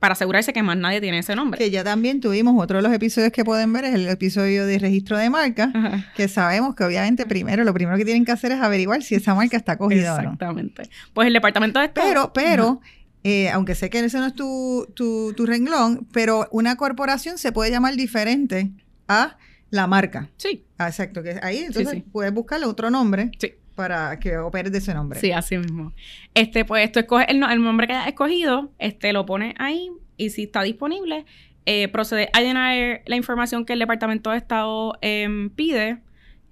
para 0.00 0.12
asegurarse 0.12 0.54
que 0.54 0.62
más 0.62 0.78
nadie 0.78 1.00
tiene 1.00 1.18
ese 1.18 1.36
nombre. 1.36 1.58
Que 1.58 1.70
ya 1.70 1.84
también 1.84 2.20
tuvimos 2.20 2.60
otro 2.60 2.78
de 2.78 2.82
los 2.82 2.92
episodios 2.92 3.30
que 3.32 3.44
pueden 3.44 3.70
ver, 3.72 3.84
es 3.84 3.94
el 3.94 4.08
episodio 4.08 4.64
de 4.64 4.78
registro 4.78 5.18
de 5.18 5.28
marca, 5.28 5.70
que 6.16 6.26
sabemos 6.26 6.74
que 6.74 6.84
obviamente 6.84 7.26
primero, 7.26 7.62
lo 7.64 7.74
primero 7.74 7.98
que 7.98 8.06
tienen 8.06 8.24
que 8.24 8.32
hacer 8.32 8.52
es 8.52 8.60
averiguar 8.60 9.02
si 9.02 9.14
esa 9.14 9.34
marca 9.34 9.58
está 9.58 9.76
cogida 9.76 10.14
o 10.14 10.16
no. 10.16 10.22
Exactamente. 10.22 10.84
Pues 11.12 11.28
el 11.28 11.34
departamento 11.34 11.78
de 11.78 11.86
Estado... 11.86 12.08
Pero, 12.08 12.32
pero... 12.32 12.80
Eh, 13.22 13.50
aunque 13.50 13.74
sé 13.74 13.90
que 13.90 13.98
ese 14.00 14.16
no 14.16 14.28
es 14.28 14.34
tu, 14.34 14.90
tu, 14.94 15.34
tu 15.34 15.44
renglón, 15.44 16.08
pero 16.10 16.48
una 16.52 16.76
corporación 16.76 17.36
se 17.36 17.52
puede 17.52 17.70
llamar 17.70 17.94
diferente 17.94 18.70
a 19.08 19.36
la 19.68 19.86
marca. 19.86 20.30
Sí. 20.38 20.64
Ah, 20.78 20.88
exacto, 20.88 21.22
que 21.22 21.38
ahí 21.42 21.58
entonces 21.58 22.02
puedes 22.10 22.32
buscarle 22.32 22.64
otro 22.64 22.88
nombre. 22.88 23.30
Sí 23.38 23.52
para 23.80 24.20
que 24.20 24.36
opere 24.36 24.68
de 24.68 24.76
ese 24.76 24.92
nombre. 24.92 25.18
Sí, 25.18 25.32
así 25.32 25.56
mismo. 25.56 25.94
Este, 26.34 26.66
pues 26.66 26.92
tú 26.92 26.98
escoges 26.98 27.28
el, 27.30 27.40
nombre 27.40 27.86
que 27.86 27.94
hayas 27.94 28.08
escogido, 28.08 28.70
este, 28.78 29.14
lo 29.14 29.24
pones 29.24 29.54
ahí 29.56 29.90
y 30.18 30.28
si 30.28 30.42
está 30.42 30.62
disponible, 30.62 31.24
eh, 31.64 31.88
procede 31.88 32.28
a 32.34 32.42
llenar 32.42 33.00
la 33.06 33.16
información 33.16 33.64
que 33.64 33.72
el 33.72 33.78
Departamento 33.78 34.30
de 34.30 34.36
Estado 34.36 34.98
em, 35.00 35.48
pide. 35.48 35.98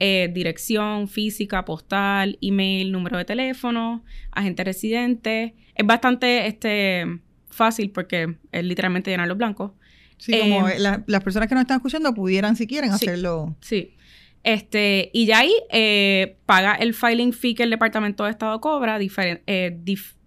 Eh, 0.00 0.30
dirección 0.32 1.08
física, 1.08 1.64
postal, 1.64 2.38
email, 2.40 2.92
número 2.92 3.18
de 3.18 3.24
teléfono, 3.24 4.04
agente 4.30 4.62
residente. 4.62 5.54
Es 5.74 5.84
bastante 5.84 6.46
este, 6.46 7.18
fácil 7.50 7.90
porque 7.90 8.36
es 8.52 8.64
literalmente 8.64 9.10
llenar 9.10 9.26
los 9.26 9.36
blancos. 9.36 9.72
Sí, 10.16 10.38
como 10.38 10.68
em, 10.68 10.78
las 10.78 11.24
personas 11.24 11.48
que 11.48 11.56
nos 11.56 11.62
están 11.62 11.78
escuchando 11.78 12.14
pudieran, 12.14 12.54
si 12.56 12.66
quieren, 12.66 12.92
hacerlo. 12.92 13.56
Sí. 13.60 13.97
Este, 14.44 15.10
y 15.12 15.26
ya 15.26 15.40
ahí 15.40 15.52
eh, 15.70 16.36
paga 16.46 16.74
el 16.74 16.94
filing 16.94 17.32
fee 17.32 17.54
que 17.54 17.64
el 17.64 17.70
Departamento 17.70 18.24
de 18.24 18.30
Estado 18.30 18.60
cobra, 18.60 18.98
eh, 19.00 19.78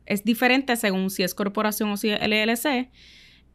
es 0.05 0.23
diferente 0.23 0.75
según 0.75 1.09
si 1.09 1.23
es 1.23 1.33
corporación 1.33 1.89
o 1.91 1.97
si 1.97 2.09
es 2.09 2.19
LLC. 2.21 2.89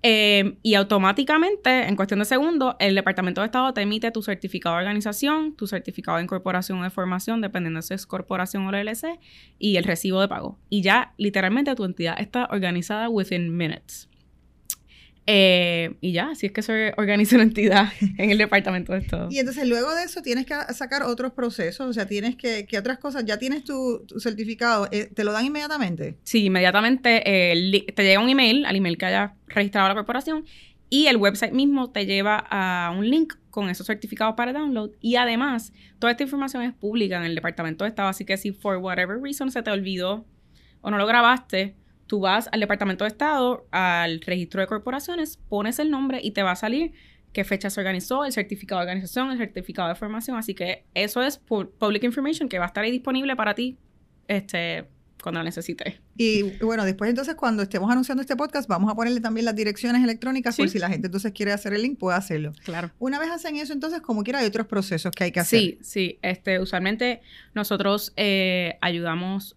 Eh, 0.03 0.59
y 0.63 0.75
automáticamente, 0.75 1.89
en 1.89 1.97
cuestión 1.97 2.21
de 2.21 2.27
segundos, 2.27 2.77
el 2.79 2.95
Departamento 2.95 3.41
de 3.41 3.47
Estado 3.47 3.73
te 3.73 3.81
emite 3.81 4.11
tu 4.11 4.23
certificado 4.23 4.77
de 4.77 4.83
organización, 4.83 5.57
tu 5.57 5.67
certificado 5.67 6.19
de 6.19 6.25
incorporación 6.25 6.79
o 6.79 6.85
de 6.85 6.91
formación, 6.91 7.41
dependiendo 7.41 7.83
si 7.83 7.95
es 7.95 8.07
corporación 8.07 8.67
o 8.67 8.71
LLC, 8.71 9.19
y 9.59 9.77
el 9.77 9.85
recibo 9.85 10.21
de 10.21 10.29
pago. 10.29 10.59
Y 10.69 10.83
ya, 10.83 11.15
literalmente, 11.17 11.75
tu 11.75 11.85
entidad 11.85 12.21
está 12.21 12.47
organizada 12.53 13.09
within 13.09 13.57
minutes. 13.57 14.09
Eh, 15.29 15.97
y 16.01 16.13
ya, 16.13 16.31
así 16.31 16.47
es 16.47 16.53
que 16.53 16.63
se 16.63 16.95
organiza 16.97 17.35
una 17.35 17.45
entidad 17.45 17.93
en 18.19 18.31
el 18.31 18.39
departamento 18.39 18.93
de 18.93 19.01
Estado. 19.01 19.29
Y 19.31 19.39
entonces 19.39 19.67
luego 19.67 19.93
de 19.95 20.05
eso 20.05 20.23
tienes 20.23 20.47
que 20.47 20.55
sacar 20.73 21.03
otros 21.03 21.33
procesos, 21.33 21.89
o 21.89 21.93
sea, 21.93 22.07
tienes 22.07 22.37
que, 22.37 22.67
¿qué 22.67 22.79
otras 22.79 22.99
cosas? 22.99 23.25
Ya 23.25 23.39
tienes 23.39 23.65
tu, 23.65 24.07
certificado, 24.19 24.89
eh, 24.93 25.11
¿te 25.13 25.25
lo 25.25 25.33
dan 25.33 25.45
inmediatamente? 25.45 26.17
Sí, 26.23 26.45
inmediatamente 26.45 27.23
te 27.25 28.03
llega 28.05 28.21
un 28.21 28.29
email, 28.29 28.65
al 28.67 28.77
email 28.77 28.97
que 28.97 29.07
haya 29.07 29.35
registrado 29.49 29.89
la 29.89 29.95
corporación, 29.95 30.45
y 30.89 31.07
el 31.07 31.17
website 31.17 31.53
mismo 31.53 31.91
te 31.91 32.07
lleva 32.07 32.47
a 32.49 32.93
un 32.97 33.09
link 33.11 33.35
con 33.51 33.71
esos 33.71 33.87
certificados 33.87 34.35
para 34.37 34.53
download. 34.53 34.91
Y 35.01 35.17
además, 35.17 35.73
toda 35.99 36.13
esta 36.13 36.23
información 36.23 36.63
es 36.63 36.75
pública 36.75 37.17
en 37.17 37.25
el 37.25 37.35
departamento 37.35 37.85
de 37.85 37.89
Estado, 37.89 38.09
así 38.09 38.25
que 38.25 38.37
si 38.37 38.53
for 38.53 38.77
whatever 38.77 39.21
reason 39.21 39.51
se 39.51 39.63
te 39.63 39.71
olvidó 39.71 40.25
o 40.83 40.91
no 40.91 40.99
lo 40.99 41.07
grabaste, 41.07 41.75
tú 42.07 42.21
vas 42.21 42.49
al 42.53 42.61
Departamento 42.61 43.05
de 43.05 43.09
Estado, 43.09 43.67
al 43.71 44.21
registro 44.21 44.61
de 44.61 44.67
corporaciones, 44.67 45.39
pones 45.49 45.79
el 45.79 45.91
nombre 45.91 46.21
y 46.23 46.33
te 46.33 46.43
va 46.43 46.53
a 46.53 46.57
salir 46.57 46.93
qué 47.33 47.45
fecha 47.45 47.69
se 47.69 47.81
organizó, 47.81 48.25
el 48.25 48.33
certificado 48.33 48.81
de 48.81 48.87
organización, 48.87 49.31
el 49.31 49.39
certificado 49.39 49.89
de 49.89 49.95
formación. 49.95 50.39
Así 50.39 50.55
que 50.55 50.85
eso 50.95 51.23
es 51.23 51.39
public 51.39 52.03
information 52.05 52.49
que 52.49 52.59
va 52.59 52.65
a 52.65 52.69
estar 52.69 52.83
ahí 52.83 52.91
disponible 52.91 53.37
para 53.37 53.55
ti 53.55 53.77
este, 54.27 54.87
cuando 55.23 55.41
lo 55.41 55.45
necesites. 55.45 55.97
Y 56.17 56.43
bueno, 56.61 56.85
después 56.85 57.11
entonces 57.11 57.35
cuando 57.35 57.63
estemos 57.63 57.91
anunciando 57.91 58.23
este 58.23 58.37
podcast, 58.37 58.69
vamos 58.69 58.91
a 58.91 58.95
ponerle 58.95 59.21
también 59.21 59.45
las 59.45 59.55
direcciones 59.55 60.03
electrónicas 60.03 60.57
por 60.57 60.69
si 60.71 60.79
la 60.79 60.89
gente 60.89 61.09
entonces 61.09 61.33
quiere 61.33 61.53
hacer 61.53 61.75
el 61.75 61.83
link, 61.83 61.99
puede 61.99 62.17
hacerlo. 62.17 62.53
Claro. 62.65 62.91
Una 62.99 63.19
vez 63.19 63.31
hacen 63.31 63.57
eso, 63.57 63.73
entonces 63.73 64.01
como 64.01 64.23
quiera 64.23 64.39
hay 64.39 64.47
otros 64.47 64.67
procesos 64.67 65.13
que 65.13 65.25
hay 65.25 65.33
que 65.33 65.41
hacer. 65.41 65.61
Sí, 65.61 65.79
sí. 65.83 66.19
Este, 66.23 66.59
usualmente 66.59 67.21
nosotros 67.55 68.13
eh, 68.17 68.79
ayudamos 68.81 69.57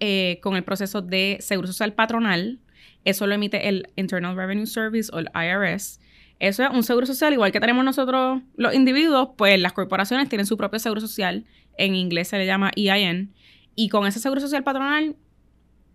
eh, 0.00 0.38
con 0.42 0.56
el 0.56 0.64
proceso 0.64 1.02
de 1.02 1.38
seguro 1.40 1.66
social 1.66 1.92
patronal. 1.92 2.60
Eso 3.04 3.26
lo 3.26 3.34
emite 3.34 3.68
el 3.68 3.88
Internal 3.96 4.36
Revenue 4.36 4.66
Service 4.66 5.10
o 5.12 5.18
el 5.18 5.30
IRS. 5.34 6.00
Eso 6.38 6.64
es 6.64 6.70
un 6.70 6.82
seguro 6.82 7.06
social, 7.06 7.32
igual 7.32 7.50
que 7.50 7.60
tenemos 7.60 7.84
nosotros 7.84 8.42
los 8.56 8.74
individuos, 8.74 9.30
pues 9.38 9.58
las 9.58 9.72
corporaciones 9.72 10.28
tienen 10.28 10.46
su 10.46 10.56
propio 10.56 10.78
seguro 10.78 11.00
social. 11.00 11.46
En 11.78 11.94
inglés 11.94 12.28
se 12.28 12.38
le 12.38 12.46
llama 12.46 12.72
EIN. 12.76 13.32
Y 13.74 13.88
con 13.88 14.06
ese 14.06 14.20
seguro 14.20 14.40
social 14.40 14.64
patronal, 14.64 15.16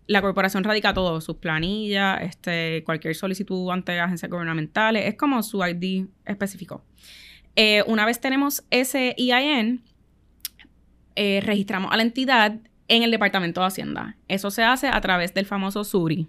la 0.06 0.20
corporación 0.20 0.64
radica 0.64 0.94
todo, 0.94 1.20
sus 1.20 1.36
planillas, 1.36 2.22
este, 2.22 2.82
cualquier 2.84 3.14
solicitud 3.14 3.70
ante 3.70 3.98
agencias 4.00 4.30
gubernamentales, 4.30 5.06
es 5.06 5.14
como 5.16 5.42
su 5.42 5.64
ID 5.64 6.06
específico. 6.24 6.84
Eh, 7.54 7.82
una 7.86 8.06
vez 8.06 8.20
tenemos 8.20 8.64
ese 8.70 9.14
EIN, 9.18 9.82
eh, 11.14 11.40
registramos 11.44 11.92
a 11.92 11.96
la 11.96 12.02
entidad 12.02 12.58
en 12.92 13.02
el 13.02 13.10
Departamento 13.10 13.62
de 13.62 13.68
Hacienda. 13.68 14.16
Eso 14.28 14.50
se 14.50 14.62
hace 14.62 14.86
a 14.86 15.00
través 15.00 15.32
del 15.32 15.46
famoso 15.46 15.82
SURI, 15.82 16.28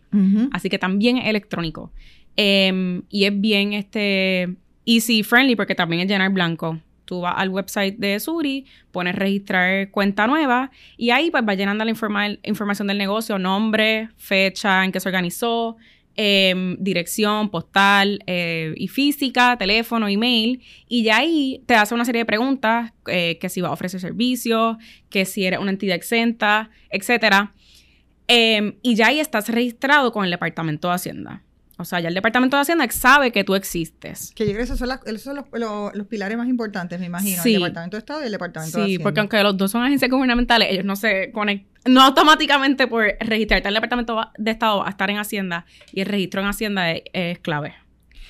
así 0.51 0.70
que 0.70 0.79
también 0.79 1.17
es 1.17 1.27
electrónico. 1.27 1.91
Em, 2.38 3.03
y 3.10 3.25
es 3.25 3.41
bien 3.41 3.74
este, 3.74 4.55
easy 4.86 5.24
friendly 5.24 5.58
porque 5.58 5.75
también 5.75 6.01
es 6.01 6.08
llenar 6.08 6.32
blanco. 6.32 6.79
Tú 7.03 7.20
vas 7.20 7.34
al 7.36 7.50
website 7.50 7.98
de 7.98 8.17
Suri, 8.17 8.65
pones 8.91 9.13
registrar 9.13 9.91
cuenta 9.91 10.25
nueva 10.25 10.72
y 10.96 11.10
ahí 11.10 11.29
pues 11.32 11.43
va 11.46 11.53
llenando 11.53 11.84
la 11.84 11.91
información 11.91 12.88
del 12.88 12.98
negocio, 12.98 13.38
nombre, 13.38 14.08
fecha 14.15 14.86
en 14.86 14.93
que 14.93 15.01
se 15.01 15.10
organizó, 15.10 15.75
em, 16.15 16.77
dirección, 16.79 17.50
postal 17.50 18.24
eh, 18.27 18.74
y 18.77 18.88
física, 18.88 19.58
teléfono, 19.58 20.08
email. 20.08 20.62
Y 20.88 21.03
ya 21.03 21.17
ahí 21.17 21.63
te 21.65 21.75
hace 21.75 21.93
una 21.93 22.05
serie 22.05 22.22
de 22.22 22.25
preguntas, 22.25 22.93
eh, 23.08 23.38
que 23.39 23.50
si 23.50 23.62
va 23.62 23.70
a 23.70 23.72
ofrecer 23.72 24.00
servicios, 24.00 24.77
que 25.10 25.25
si 25.25 25.46
eres 25.46 25.60
una 25.60 25.72
entidad 25.72 25.96
exenta, 25.96 26.70
etc. 26.89 27.50
Em, 28.27 28.75
y 28.82 28.96
ya 28.96 29.08
ahí 29.08 29.20
estás 29.20 29.50
registrado 29.50 30.12
con 30.12 30.25
el 30.25 30.32
Departamento 30.32 30.89
de 30.89 30.96
Hacienda. 30.96 31.43
O 31.77 31.86
sea, 31.86 32.00
ya 32.00 32.08
el 32.08 32.13
Departamento 32.13 32.55
de 32.55 32.62
Hacienda 32.62 32.88
sabe 32.91 33.32
que 33.32 33.43
tú 33.43 33.55
existes. 33.55 34.32
Que 34.36 34.46
yo 34.46 34.51
creo 34.51 34.60
que 34.60 34.74
esos 34.74 34.77
son, 34.77 34.89
los, 35.60 36.08
pilares 36.08 36.38
más 36.38 36.48
importantes, 36.48 37.00
me 37.00 37.08
imagino. 37.08 37.41
El 37.43 37.53
Departamento 37.53 37.98
de 37.98 38.00
Estado 38.00 38.22
y 38.22 38.25
el 38.27 38.32
Departamento 38.32 38.77
de 38.77 38.84
Hacienda. 38.84 39.00
Sí, 39.00 39.03
porque 39.03 39.20
aunque 39.20 39.41
los 39.41 39.58
dos 39.58 39.72
son 39.72 39.84
agencias 39.84 40.10
gubernamentales, 40.10 40.70
ellos 40.72 40.86
no 40.86 40.96
se 40.96 41.32
conectan. 41.32 41.73
No 41.86 42.02
automáticamente 42.02 42.88
por 42.88 43.06
registrarte 43.20 43.68
el 43.68 43.74
Departamento 43.74 44.20
de 44.38 44.52
Estado 44.52 44.86
a 44.86 44.90
estar 44.90 45.10
en 45.10 45.18
Hacienda 45.18 45.66
y 45.92 46.02
el 46.02 46.08
registro 46.08 46.42
en 46.42 46.48
Hacienda 46.48 46.92
es, 46.92 47.40
clave. 47.40 47.74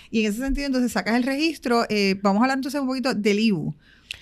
Y 0.09 0.21
en 0.21 0.31
ese 0.31 0.39
sentido, 0.39 0.67
entonces 0.67 0.91
sacas 0.91 1.15
el 1.15 1.23
registro. 1.23 1.85
Eh, 1.89 2.15
vamos 2.21 2.41
a 2.41 2.45
hablar 2.45 2.57
entonces 2.57 2.81
un 2.81 2.87
poquito 2.87 3.13
del 3.13 3.39
IBU. 3.39 3.75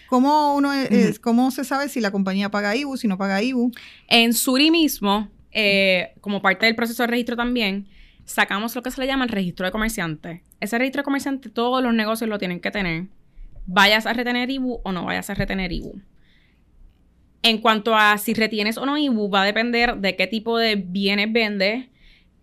¿Cómo, 0.08 0.56
uno 0.56 0.74
es, 0.74 1.20
¿Cómo 1.20 1.52
se 1.52 1.64
sabe 1.64 1.88
si 1.88 2.02
la 2.02 2.12
compañía 2.12 2.52
paga 2.52 2.76
IBU, 2.76 2.98
si 2.98 3.08
no 3.08 3.18
paga 3.18 3.42
IBU? 3.42 3.72
En 4.08 4.34
Suri 4.34 4.70
mismo, 4.70 5.30
eh, 5.52 6.14
como 6.20 6.42
parte 6.42 6.66
del 6.66 6.76
proceso 6.76 7.04
de 7.04 7.08
registro 7.08 7.38
también, 7.38 7.88
sacamos 8.26 8.76
lo 8.76 8.84
que 8.84 8.92
se 8.92 9.00
le 9.00 9.08
llama 9.08 9.24
el 9.24 9.30
registro 9.30 9.66
de 9.66 9.72
comerciante. 9.72 10.44
Ese 10.60 10.78
registro 10.78 11.02
de 11.02 11.06
comerciante 11.06 11.50
todos 11.50 11.82
los 11.82 11.94
negocios 11.94 12.30
lo 12.30 12.38
tienen 12.40 12.60
que 12.60 12.72
tener. 12.72 13.08
Vayas 13.66 14.06
a 14.06 14.14
retener 14.14 14.50
IBU 14.50 14.82
o 14.84 14.92
no 14.92 15.06
vayas 15.06 15.30
a 15.30 15.34
retener 15.34 15.72
IBU. 15.72 16.02
En 17.44 17.58
cuanto 17.58 17.96
a 17.96 18.18
si 18.18 18.34
retienes 18.34 18.78
o 18.78 18.86
no 18.86 18.98
IBU, 18.98 19.30
va 19.30 19.42
a 19.42 19.46
depender 19.46 19.98
de 19.98 20.16
qué 20.16 20.28
tipo 20.28 20.58
de 20.58 20.76
bienes 20.76 21.32
vendes 21.32 21.88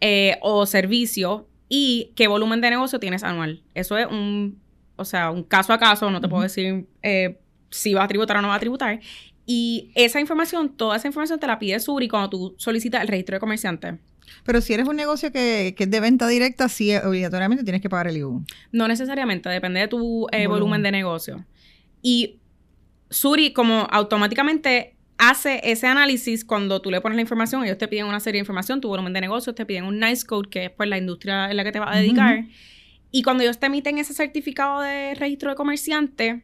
eh, 0.00 0.36
o 0.42 0.66
servicio 0.66 1.48
y 1.68 2.12
qué 2.16 2.26
volumen 2.28 2.60
de 2.60 2.70
negocio 2.70 2.98
tienes 2.98 3.22
anual. 3.22 3.62
Eso 3.74 3.96
es 3.96 4.06
un, 4.06 4.60
o 4.96 5.04
sea, 5.04 5.30
un 5.30 5.44
caso 5.44 5.72
a 5.72 5.78
caso, 5.78 6.10
no 6.10 6.20
te 6.20 6.28
puedo 6.28 6.42
decir 6.42 6.86
eh, 7.02 7.38
si 7.70 7.94
va 7.94 8.04
a 8.04 8.08
tributar 8.08 8.36
o 8.38 8.42
no 8.42 8.48
va 8.48 8.56
a 8.56 8.60
tributar. 8.60 9.00
Y 9.46 9.90
esa 9.94 10.20
información, 10.20 10.76
toda 10.76 10.96
esa 10.96 11.06
información 11.06 11.40
te 11.40 11.46
la 11.46 11.58
pide 11.58 11.80
Suri 11.80 12.08
cuando 12.08 12.28
tú 12.30 12.54
solicitas 12.58 13.00
el 13.00 13.08
registro 13.08 13.36
de 13.36 13.40
comerciante. 13.40 13.98
Pero 14.44 14.60
si 14.60 14.74
eres 14.74 14.86
un 14.88 14.96
negocio 14.96 15.32
que, 15.32 15.74
es 15.78 15.90
de 15.90 16.00
venta 16.00 16.28
directa, 16.28 16.68
sí, 16.68 16.94
obligatoriamente 16.96 17.64
tienes 17.64 17.80
que 17.80 17.88
pagar 17.88 18.08
el 18.08 18.18
IBU. 18.18 18.44
No 18.72 18.88
necesariamente, 18.88 19.48
depende 19.48 19.80
de 19.80 19.88
tu 19.88 20.26
eh, 20.32 20.46
volumen. 20.46 20.82
de 20.82 20.90
negocio. 20.90 21.44
Y 22.02 22.37
Suri, 23.10 23.52
como 23.52 23.86
automáticamente 23.90 24.96
hace 25.18 25.60
ese 25.64 25.86
análisis 25.86 26.44
cuando 26.44 26.80
tú 26.80 26.90
le 26.90 27.00
pones 27.00 27.16
la 27.16 27.22
información, 27.22 27.64
ellos 27.64 27.78
te 27.78 27.88
piden 27.88 28.06
una 28.06 28.20
serie 28.20 28.38
de 28.38 28.42
información, 28.42 28.80
tu 28.80 28.88
volumen 28.88 29.12
de 29.12 29.20
negocio, 29.20 29.54
te 29.54 29.66
piden 29.66 29.84
un 29.84 29.98
NICE 29.98 30.26
code, 30.26 30.48
que 30.48 30.66
es 30.66 30.70
pues 30.70 30.88
la 30.88 30.96
industria 30.96 31.50
en 31.50 31.56
la 31.56 31.64
que 31.64 31.72
te 31.72 31.80
vas 31.80 31.94
a 31.94 31.98
dedicar. 31.98 32.44
Y 33.10 33.22
cuando 33.22 33.42
ellos 33.42 33.58
te 33.58 33.66
emiten 33.66 33.98
ese 33.98 34.14
certificado 34.14 34.80
de 34.80 35.14
registro 35.14 35.50
de 35.50 35.56
comerciante, 35.56 36.42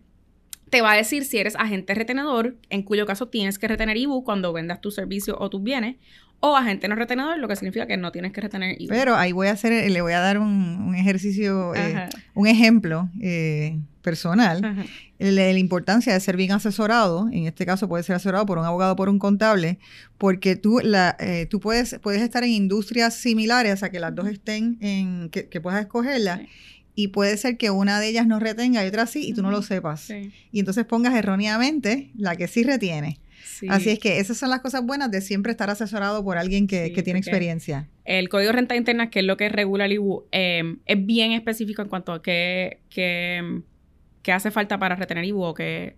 te 0.70 0.80
va 0.80 0.92
a 0.92 0.96
decir 0.96 1.24
si 1.24 1.38
eres 1.38 1.54
agente 1.56 1.94
retenedor, 1.94 2.56
en 2.70 2.82
cuyo 2.82 3.06
caso 3.06 3.28
tienes 3.28 3.58
que 3.58 3.68
retener 3.68 3.96
IBU 3.96 4.24
cuando 4.24 4.52
vendas 4.52 4.80
tu 4.80 4.90
servicio 4.90 5.36
o 5.38 5.50
tus 5.50 5.62
bienes, 5.62 5.96
o 6.44 6.56
agente 6.56 6.88
no 6.88 6.94
retenedor, 6.94 7.38
lo 7.38 7.48
que 7.48 7.56
significa 7.56 7.86
que 7.86 7.96
no 7.96 8.12
tienes 8.12 8.32
que 8.32 8.42
retener 8.42 8.76
IVA. 8.78 8.94
Pero 8.94 9.16
ahí 9.16 9.32
voy 9.32 9.46
a 9.46 9.52
hacer, 9.52 9.90
le 9.90 10.00
voy 10.02 10.12
a 10.12 10.20
dar 10.20 10.38
un, 10.38 10.94
ejercicio, 10.94 11.74
eh, 11.74 12.08
un 12.34 12.46
ejemplo 12.46 13.08
eh, 13.22 13.78
personal, 14.02 14.86
la 15.18 15.50
importancia 15.52 16.12
de 16.12 16.20
ser 16.20 16.36
bien 16.36 16.52
asesorado, 16.52 17.28
en 17.32 17.46
este 17.46 17.64
caso 17.64 17.88
puede 17.88 18.04
ser 18.04 18.16
asesorado 18.16 18.44
por 18.44 18.58
un 18.58 18.66
abogado, 18.66 18.94
por 18.94 19.08
un 19.08 19.18
contable, 19.18 19.78
porque 20.18 20.54
tú, 20.54 20.80
la, 20.82 21.16
eh, 21.18 21.46
tú 21.48 21.60
puedes, 21.60 21.98
puedes 22.02 22.20
estar 22.20 22.44
en 22.44 22.50
industrias 22.50 23.14
similares, 23.14 23.72
o 23.72 23.76
sea, 23.78 23.88
que 23.88 23.98
las 23.98 24.14
dos 24.14 24.28
estén 24.28 24.76
en, 24.82 25.30
que, 25.30 25.60
puedas 25.62 25.80
escogerla. 25.80 26.42
y 26.94 27.08
puede 27.08 27.38
ser 27.38 27.56
que 27.56 27.70
una 27.70 28.00
de 28.00 28.08
ellas 28.08 28.26
no 28.26 28.38
retenga 28.38 28.84
y 28.84 28.88
otra 28.88 29.06
sí 29.06 29.28
y 29.28 29.32
tú 29.32 29.42
no 29.42 29.50
lo 29.50 29.62
sepas. 29.62 30.10
Y 30.52 30.58
entonces 30.58 30.84
pongas 30.84 31.14
erróneamente 31.14 32.10
la 32.18 32.36
que 32.36 32.48
sí 32.48 32.64
retiene. 32.64 33.18
Así 33.68 33.90
es 33.90 33.98
que 33.98 34.18
esas 34.18 34.36
son 34.36 34.50
las 34.50 34.60
cosas 34.60 34.84
buenas 34.84 35.10
de 35.10 35.20
siempre 35.20 35.52
estar 35.52 35.70
asesorado 35.70 36.24
por 36.24 36.38
alguien 36.38 36.66
que, 36.66 36.90
tiene 37.02 37.18
experiencia. 37.18 37.88
El 38.04 38.28
Código 38.28 38.48
de 38.48 38.56
Renta 38.56 38.76
Interna, 38.76 39.10
que 39.10 39.20
es 39.20 39.24
lo 39.24 39.36
que 39.36 39.48
regula 39.48 39.86
el 39.86 39.92
IBU, 39.92 40.26
em, 40.32 40.78
es 40.86 41.06
bien 41.06 41.32
específico 41.32 41.82
en 41.82 41.88
cuanto 41.88 42.12
a 42.12 42.22
qué, 42.22 42.80
hace 44.26 44.50
falta 44.50 44.78
para 44.78 44.96
retener 44.96 45.24
IBU 45.24 45.42
o 45.42 45.54
qué, 45.54 45.96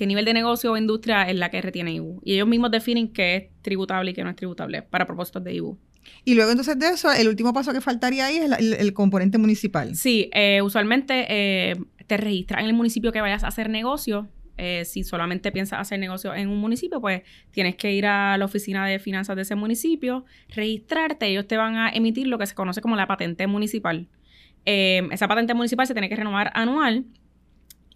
nivel 0.00 0.24
de 0.24 0.34
negocio 0.34 0.72
o 0.72 0.76
industria 0.76 1.28
es 1.28 1.36
la 1.36 1.50
que 1.50 1.60
retiene 1.60 1.92
IBU. 1.92 2.20
Y 2.24 2.34
ellos 2.34 2.48
mismos 2.48 2.70
definen 2.70 3.08
qué 3.08 3.36
es 3.36 3.44
tributable 3.62 4.10
y 4.10 4.14
qué 4.14 4.24
no 4.24 4.30
es 4.30 4.36
tributable 4.36 4.82
para 4.82 5.06
propósitos 5.06 5.42
de 5.44 5.54
IBU. 5.54 5.78
Y 6.24 6.34
luego 6.34 6.50
entonces 6.50 6.78
de 6.78 6.88
eso, 6.88 7.10
el 7.12 7.28
último 7.28 7.52
paso 7.54 7.72
que 7.72 7.80
faltaría 7.80 8.26
ahí 8.26 8.36
es 8.36 8.50
el, 8.60 8.92
componente 8.92 9.38
municipal. 9.38 9.96
Sí, 9.96 10.28
eh, 10.34 10.60
usualmente 10.60 11.26
eh, 11.28 11.76
te 12.06 12.18
registras 12.18 12.60
en 12.60 12.66
el 12.66 12.74
municipio 12.74 13.10
que 13.10 13.22
vayas 13.22 13.42
a 13.42 13.48
hacer 13.48 13.70
negocio 13.70 14.28
eh, 14.56 14.84
si 14.84 15.02
solamente 15.02 15.50
piensas 15.50 15.80
hacer 15.80 15.98
negocio 15.98 16.34
en 16.34 16.48
un 16.48 16.58
municipio, 16.58 17.00
pues 17.00 17.22
tienes 17.50 17.74
que 17.76 17.92
ir 17.92 18.06
a 18.06 18.38
la 18.38 18.44
oficina 18.44 18.86
de 18.86 18.98
finanzas 18.98 19.34
de 19.36 19.42
ese 19.42 19.54
municipio, 19.56 20.24
registrarte, 20.48 21.26
ellos 21.26 21.46
te 21.46 21.56
van 21.56 21.76
a 21.76 21.90
emitir 21.90 22.28
lo 22.28 22.38
que 22.38 22.46
se 22.46 22.54
conoce 22.54 22.80
como 22.80 22.96
la 22.96 23.06
patente 23.06 23.46
municipal. 23.46 24.08
Eh, 24.66 25.02
esa 25.10 25.28
patente 25.28 25.54
municipal 25.54 25.86
se 25.86 25.94
tiene 25.94 26.08
que 26.08 26.16
renovar 26.16 26.50
anual 26.54 27.04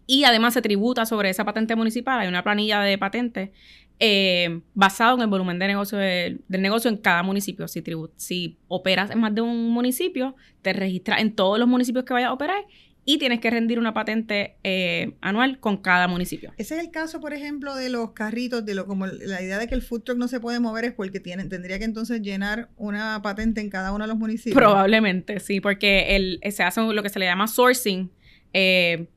y 0.06 0.24
además 0.24 0.54
se 0.54 0.62
tributa 0.62 1.06
sobre 1.06 1.30
esa 1.30 1.44
patente 1.44 1.76
municipal. 1.76 2.20
Hay 2.20 2.28
una 2.28 2.42
planilla 2.42 2.80
de 2.80 2.98
patente 2.98 3.52
eh, 4.00 4.60
basado 4.74 5.16
en 5.16 5.22
el 5.22 5.26
volumen 5.28 5.58
de 5.58 5.66
negocio 5.66 5.98
del 5.98 6.42
negocio 6.48 6.90
en 6.90 6.96
cada 6.96 7.22
municipio. 7.22 7.68
Si, 7.68 7.82
si 8.16 8.58
operas 8.68 9.10
en 9.10 9.20
más 9.20 9.34
de 9.34 9.42
un 9.42 9.70
municipio, 9.70 10.34
te 10.62 10.72
registras 10.72 11.20
en 11.20 11.34
todos 11.34 11.58
los 11.58 11.68
municipios 11.68 12.04
que 12.04 12.14
vayas 12.14 12.30
a 12.30 12.32
operar 12.32 12.64
y 13.10 13.16
tienes 13.16 13.40
que 13.40 13.48
rendir 13.48 13.78
una 13.78 13.94
patente 13.94 14.56
eh, 14.64 15.14
anual 15.22 15.60
con 15.60 15.78
cada 15.78 16.08
municipio. 16.08 16.52
Ese 16.58 16.74
es 16.74 16.80
el 16.82 16.90
caso, 16.90 17.22
por 17.22 17.32
ejemplo, 17.32 17.74
de 17.74 17.88
los 17.88 18.10
carritos, 18.10 18.66
de 18.66 18.74
lo 18.74 18.86
como 18.86 19.06
la 19.06 19.40
idea 19.40 19.56
de 19.56 19.66
que 19.66 19.74
el 19.74 19.80
food 19.80 20.02
truck 20.02 20.18
no 20.18 20.28
se 20.28 20.40
puede 20.40 20.60
mover 20.60 20.84
es 20.84 20.92
porque 20.92 21.18
tienen, 21.18 21.48
tendría 21.48 21.78
que 21.78 21.86
entonces 21.86 22.20
llenar 22.20 22.68
una 22.76 23.22
patente 23.22 23.62
en 23.62 23.70
cada 23.70 23.92
uno 23.92 24.04
de 24.04 24.08
los 24.08 24.18
municipios. 24.18 24.54
Probablemente, 24.54 25.40
sí, 25.40 25.62
porque 25.62 26.16
el, 26.16 26.38
se 26.52 26.62
hace 26.62 26.82
lo 26.82 27.02
que 27.02 27.08
se 27.08 27.18
le 27.18 27.24
llama 27.24 27.48
sourcing 27.48 28.10
eh, 28.52 29.08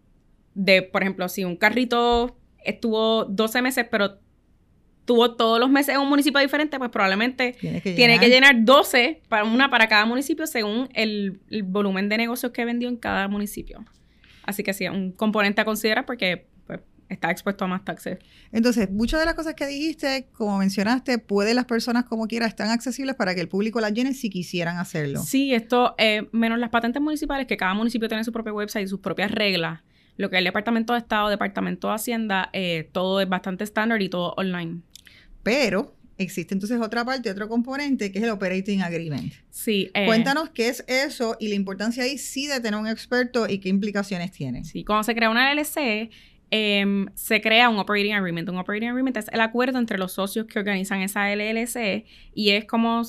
de, 0.54 0.84
por 0.84 1.02
ejemplo, 1.02 1.28
si 1.28 1.44
un 1.44 1.58
carrito 1.58 2.38
estuvo 2.64 3.26
12 3.26 3.62
meses, 3.62 3.88
pero 3.92 4.20
tuvo 5.06 5.36
todos 5.36 5.60
los 5.60 5.70
meses 5.70 5.96
en 5.96 6.02
un 6.02 6.10
municipio 6.10 6.40
diferente, 6.40 6.78
pues 6.78 6.90
probablemente 6.90 7.56
tiene 7.60 8.20
que, 8.20 8.30
llenar 8.30 8.64
12, 8.64 9.22
para 9.28 9.44
una 9.44 9.70
para 9.70 9.88
cada 9.88 10.06
municipio 10.06 10.48
según 10.48 10.90
el, 10.94 11.40
volumen 11.64 12.10
de 12.10 12.18
negocios 12.18 12.52
que 12.52 12.66
vendió 12.66 12.90
en 12.90 12.98
cada 12.98 13.28
municipio. 13.28 13.84
Así 14.44 14.64
que 14.64 14.74
sí, 14.74 14.86
es 14.86 14.92
un 14.92 15.12
componente 15.12 15.62
a 15.62 15.66
considerar 15.66 16.06
porque 16.06 16.48
pues, 16.66 16.80
está 17.10 17.30
expuesto 17.32 17.66
a 17.66 17.68
más 17.68 17.86
taxes. 17.86 18.20
Entonces, 18.52 18.90
muchas 18.90 19.20
de 19.20 19.26
las 19.26 19.36
cosas 19.36 19.54
que 19.54 19.68
dijiste, 19.68 20.28
como 20.34 20.58
mencionaste, 20.58 21.20
puede 21.20 21.54
las 21.54 21.66
personas 21.66 22.06
como 22.06 22.28
quiera, 22.28 22.46
están 22.46 22.70
accesibles 22.70 23.16
para 23.16 23.36
que 23.36 23.42
el 23.42 23.48
público 23.48 23.80
las 23.82 23.94
llene 23.94 24.14
si 24.14 24.30
quisieran 24.30 24.78
hacerlo. 24.78 25.22
Sí, 25.22 25.54
esto, 25.54 25.96
eh, 25.98 26.28
menos 26.32 26.60
las 26.60 26.70
patentes 26.70 27.02
municipales, 27.02 27.48
que 27.48 27.58
cada 27.58 27.74
municipio 27.74 28.08
tiene 28.08 28.24
su 28.24 28.32
propio 28.32 28.54
website 28.54 28.86
y 28.86 28.88
sus 28.88 29.00
propias 29.00 29.32
reglas. 29.32 29.82
Lo 30.18 30.30
que 30.30 30.36
es 30.36 30.40
el 30.40 30.46
Departamento 30.46 30.94
de 30.94 31.00
Estado, 31.00 31.30
Departamento 31.30 31.88
de 31.88 31.96
Hacienda, 31.96 32.50
eh, 32.54 32.90
todo 32.92 33.22
es 33.22 33.30
bastante 33.30 33.64
estándar 33.64 34.02
y 34.02 34.10
todo 34.10 34.34
online. 34.38 34.82
Pero 35.44 35.96
existe 36.18 36.54
entonces 36.54 36.80
otra 36.80 37.04
parte, 37.04 37.32
otro 37.32 37.50
componente, 37.50 38.12
que 38.12 38.20
es 38.20 38.24
el 38.24 38.30
Operating 38.30 38.82
Agreement. 38.82 39.34
Sí. 39.50 39.90
Eh, 39.94 40.06
Cuéntanos 40.06 40.50
qué 40.50 40.68
es 40.68 40.84
eso 40.88 41.36
y 41.40 41.48
la 41.48 41.56
importancia 41.56 42.04
ahí 42.04 42.18
sí 42.18 42.48
de 42.48 42.60
tener 42.60 42.80
un 42.80 42.88
experto 42.88 43.48
y 43.50 43.60
qué 43.60 43.70
implicaciones 43.70 44.32
tiene. 44.32 44.64
Sí, 44.64 44.84
cuando 44.84 45.04
se 45.04 45.16
crea 45.16 45.30
una 45.30 45.52
LLC, 45.52 46.12
em, 46.52 47.08
se 47.16 47.42
crea 47.42 47.70
un 47.70 47.78
Operating 47.80 48.14
Agreement. 48.14 48.50
Un 48.50 48.58
Operating 48.58 48.90
Agreement 48.90 49.18
es 49.18 49.28
el 49.32 49.42
acuerdo 49.42 49.80
entre 49.80 49.98
los 49.98 50.12
socios 50.14 50.46
que 50.46 50.60
organizan 50.60 51.02
esa 51.02 51.32
LLC 51.32 52.06
y 52.36 52.52
es 52.52 52.66
como 52.66 53.04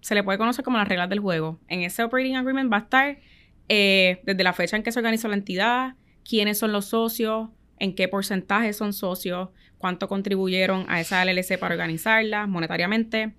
se 0.00 0.14
le 0.14 0.22
puede 0.22 0.38
conocer 0.38 0.64
como 0.64 0.78
las 0.78 0.88
reglas 0.88 1.08
del 1.08 1.20
juego. 1.20 1.60
En 1.68 1.82
ese 1.82 2.02
operating 2.02 2.36
agreement 2.36 2.72
va 2.72 2.78
a 2.78 2.80
estar 2.80 3.18
eh, 3.68 4.20
desde 4.24 4.42
la 4.42 4.52
fecha 4.52 4.76
en 4.76 4.82
que 4.82 4.92
se 4.92 4.98
organizó 4.98 5.28
la 5.28 5.34
entidad, 5.34 5.94
quiénes 6.24 6.58
son 6.58 6.72
los 6.72 6.86
socios, 6.86 7.50
en 7.80 7.94
qué 7.94 8.08
porcentaje 8.08 8.72
son 8.72 8.92
socios, 8.92 9.50
cuánto 9.78 10.08
contribuyeron 10.08 10.86
a 10.88 11.00
esa 11.00 11.24
LLC 11.24 11.58
para 11.58 11.74
organizarla 11.74 12.46
monetariamente, 12.46 13.34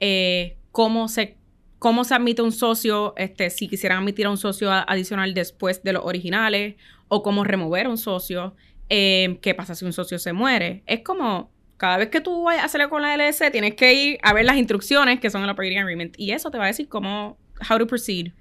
eh, 0.00 0.56
cómo 0.72 1.08
se 1.08 1.36
cómo 1.78 2.04
se 2.04 2.14
admite 2.14 2.40
un 2.40 2.52
socio, 2.52 3.12
este, 3.18 3.50
si 3.50 3.68
quisieran 3.68 3.98
admitir 3.98 4.24
a 4.24 4.30
un 4.30 4.38
socio 4.38 4.72
adicional 4.72 5.34
después 5.34 5.82
de 5.82 5.92
los 5.92 6.02
originales, 6.02 6.76
o 7.08 7.22
cómo 7.22 7.44
remover 7.44 7.84
a 7.84 7.90
un 7.90 7.98
socio, 7.98 8.56
eh, 8.88 9.38
qué 9.42 9.54
pasa 9.54 9.74
si 9.74 9.84
un 9.84 9.92
socio 9.92 10.18
se 10.18 10.32
muere. 10.32 10.82
Es 10.86 11.00
como 11.00 11.50
cada 11.76 11.98
vez 11.98 12.08
que 12.08 12.22
tú 12.22 12.44
vayas 12.44 12.62
a 12.62 12.66
hacerlo 12.66 12.88
con 12.88 13.02
la 13.02 13.14
LLC, 13.14 13.50
tienes 13.50 13.74
que 13.74 13.92
ir 13.92 14.18
a 14.22 14.32
ver 14.32 14.46
las 14.46 14.56
instrucciones 14.56 15.20
que 15.20 15.28
son 15.28 15.42
el 15.42 15.50
operating 15.50 15.78
agreement. 15.78 16.14
Y 16.18 16.32
eso 16.32 16.50
te 16.50 16.56
va 16.56 16.64
a 16.64 16.68
decir 16.68 16.88
cómo, 16.88 17.36
how 17.68 17.78
to 17.78 17.86
proceed. 17.86 18.32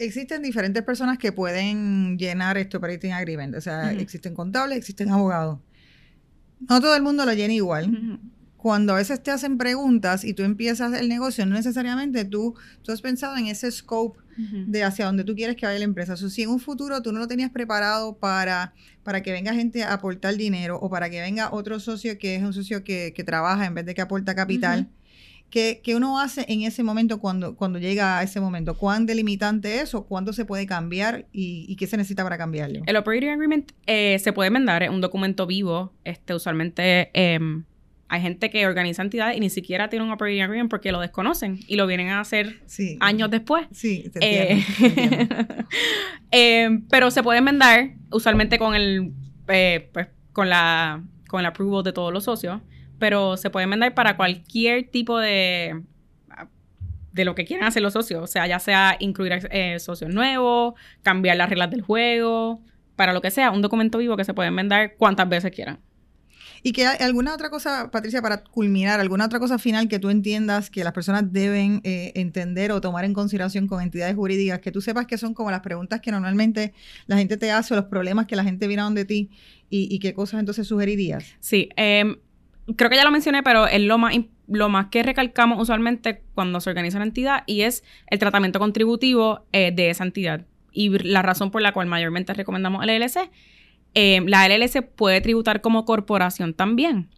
Existen 0.00 0.40
diferentes 0.40 0.82
personas 0.82 1.18
que 1.18 1.30
pueden 1.30 2.16
llenar 2.16 2.56
este 2.56 2.78
operating 2.78 3.12
agreement. 3.12 3.54
O 3.54 3.60
sea, 3.60 3.92
existen 3.92 4.34
contables, 4.34 4.78
existen 4.78 5.10
abogados. 5.10 5.58
No 6.68 6.80
todo 6.80 6.96
el 6.96 7.02
mundo 7.02 7.26
lo 7.26 7.34
llena 7.34 7.52
igual. 7.52 8.18
Cuando 8.56 8.94
a 8.94 8.96
veces 8.96 9.22
te 9.22 9.30
hacen 9.30 9.58
preguntas 9.58 10.24
y 10.24 10.32
tú 10.32 10.42
empiezas 10.42 10.94
el 10.94 11.10
negocio, 11.10 11.44
no 11.44 11.54
necesariamente 11.54 12.24
tú, 12.24 12.54
tú 12.82 12.92
has 12.92 13.02
pensado 13.02 13.36
en 13.36 13.46
ese 13.46 13.70
scope 13.70 14.18
de 14.38 14.84
hacia 14.84 15.04
dónde 15.04 15.22
tú 15.22 15.34
quieres 15.34 15.54
que 15.56 15.66
vaya 15.66 15.78
la 15.78 15.84
empresa. 15.84 16.14
O 16.14 16.16
si 16.16 16.42
en 16.42 16.48
un 16.48 16.60
futuro 16.60 17.02
tú 17.02 17.12
no 17.12 17.18
lo 17.18 17.28
tenías 17.28 17.50
preparado 17.50 18.16
para, 18.16 18.72
para 19.02 19.22
que 19.22 19.32
venga 19.32 19.52
gente 19.52 19.82
a 19.82 19.92
aportar 19.92 20.34
dinero 20.36 20.78
o 20.80 20.88
para 20.88 21.10
que 21.10 21.20
venga 21.20 21.52
otro 21.52 21.78
socio 21.78 22.18
que 22.18 22.36
es 22.36 22.42
un 22.42 22.54
socio 22.54 22.84
que, 22.84 23.12
trabaja 23.26 23.66
en 23.66 23.74
vez 23.74 23.84
de 23.84 23.94
que 23.94 24.00
aporta 24.00 24.34
capital, 24.34 24.88
¿qué, 25.50 25.82
uno 25.94 26.20
hace 26.20 26.44
en 26.48 26.62
ese 26.62 26.82
momento 26.82 27.20
cuando, 27.20 27.56
cuando 27.56 27.78
llega 27.78 28.18
a 28.18 28.22
ese 28.22 28.40
momento? 28.40 28.76
¿Cuán 28.76 29.06
delimitante 29.06 29.80
es 29.80 29.94
o 29.94 30.04
cuánto 30.04 30.32
se 30.32 30.44
puede 30.44 30.66
cambiar 30.66 31.26
y, 31.32 31.76
qué 31.76 31.86
se 31.86 31.96
necesita 31.96 32.22
para 32.22 32.38
cambiarlo? 32.38 32.80
El 32.86 32.96
Operating 32.96 33.30
Agreement 33.30 33.72
eh, 33.86 34.18
se 34.18 34.32
puede 34.32 34.48
enmendar, 34.48 34.82
es 34.82 34.90
un 34.90 35.00
documento 35.00 35.46
vivo, 35.46 35.92
este 36.04 36.34
usualmente... 36.34 37.10
Em, 37.12 37.64
hay 38.10 38.20
gente 38.20 38.50
que 38.50 38.66
organiza 38.66 39.02
entidades 39.02 39.36
y 39.36 39.40
ni 39.40 39.50
siquiera 39.50 39.88
tiene 39.88 40.04
un 40.04 40.10
operating 40.10 40.42
agreement 40.42 40.68
porque 40.68 40.90
lo 40.90 40.98
desconocen 40.98 41.60
y 41.68 41.76
lo 41.76 41.86
vienen 41.86 42.08
a 42.08 42.18
hacer 42.18 42.60
años 42.98 43.30
después. 43.30 43.68
Sí, 43.70 44.10
eh, 44.20 44.64
eh, 46.32 46.80
pero 46.90 47.12
se 47.12 47.22
puede 47.22 47.38
enmendar 47.38 47.92
usualmente 48.10 48.58
con 48.58 48.74
el 48.74 49.12
eh, 49.46 49.88
pues, 49.92 50.08
con 50.32 50.48
la 50.48 51.04
con 51.28 51.38
el 51.38 51.46
approval 51.46 51.84
de 51.84 51.92
todos 51.92 52.12
los 52.12 52.24
socios, 52.24 52.60
pero 53.00 53.36
se 53.36 53.50
puede 53.50 53.64
enmendar 53.64 53.94
para 53.94 54.16
cualquier 54.16 54.88
tipo 54.88 55.18
de 55.18 55.82
de 57.12 57.24
lo 57.24 57.34
que 57.34 57.44
quieran 57.44 57.66
hacer 57.66 57.82
los 57.82 57.92
socios, 57.92 58.22
o 58.22 58.26
sea, 58.28 58.46
ya 58.46 58.60
sea 58.60 58.96
incluir 59.00 59.48
socios 59.80 60.14
nuevos, 60.14 60.74
cambiar 61.02 61.36
las 61.36 61.50
reglas 61.50 61.68
del 61.68 61.82
juego, 61.82 62.62
para 62.94 63.12
lo 63.12 63.20
que 63.20 63.32
sea, 63.32 63.50
un 63.50 63.62
documento 63.62 63.98
vivo 63.98 64.16
que 64.16 64.24
se 64.24 64.32
puede 64.32 64.48
enmendar 64.48 64.94
cuantas 64.96 65.28
veces 65.28 65.50
quieran. 65.50 65.80
Y 66.62 66.72
que 66.72 66.86
alguna 66.86 67.32
otra 67.32 67.48
cosa, 67.48 67.90
Patricia, 67.90 68.20
para 68.20 68.44
culminar, 68.44 69.00
alguna 69.00 69.24
otra 69.24 69.38
cosa 69.38 69.58
final 69.58 69.88
que 69.88 69.98
tú 69.98 70.10
entiendas 70.10 70.68
que 70.68 70.84
las 70.84 70.92
personas 70.92 71.32
deben 71.32 71.80
eh, 71.84 72.12
entender 72.14 72.70
o 72.72 72.80
tomar 72.82 73.06
en 73.06 73.14
consideración 73.14 73.66
con 73.66 73.80
entidades 73.80 74.14
jurídicas, 74.14 74.58
que 74.58 74.70
tú 74.70 74.82
sepas 74.82 75.06
que 75.06 75.16
son 75.16 75.32
como 75.32 75.50
las 75.50 75.60
preguntas 75.60 76.00
que 76.00 76.10
normalmente 76.10 76.74
la 77.06 77.16
gente 77.16 77.38
te 77.38 77.50
hace 77.50 77.72
o 77.72 77.78
los 77.78 77.86
problemas 77.86 78.26
que 78.26 78.36
la 78.36 78.44
gente 78.44 78.66
viene 78.66 78.82
donde 78.82 79.06
ti 79.06 79.30
y, 79.70 79.98
qué 80.00 80.12
cosas 80.12 80.40
entonces 80.40 80.66
sugerirías. 80.66 81.24
Sí, 81.38 81.70
em, 81.76 82.16
creo 82.76 82.90
que 82.90 82.96
ya 82.96 83.04
lo 83.04 83.10
mencioné, 83.10 83.42
pero 83.42 83.66
es 83.66 83.80
lo 83.80 83.98
más, 83.98 84.14
lo 84.48 84.68
más 84.68 84.86
que 84.86 85.02
recalcamos 85.02 85.60
usualmente 85.60 86.22
cuando 86.34 86.60
se 86.60 86.70
organiza 86.70 86.98
una 86.98 87.06
entidad 87.06 87.42
y 87.46 87.62
es 87.62 87.84
el 88.08 88.18
tratamiento 88.18 88.58
contributivo 88.58 89.46
eh, 89.52 89.72
de 89.72 89.90
esa 89.90 90.04
entidad. 90.04 90.46
Y 90.72 90.90
la 91.04 91.22
razón 91.22 91.50
por 91.50 91.62
la 91.62 91.72
cual 91.72 91.88
mayormente 91.88 92.32
recomendamos 92.32 92.84
el 92.84 93.00
LLC 93.00 93.30
Em, 93.94 94.26
la 94.26 94.46
LLC 94.46 94.82
puede 94.82 95.20
tributar 95.20 95.60
como 95.60 95.84
corporación 95.84 96.54
también, 96.54 97.08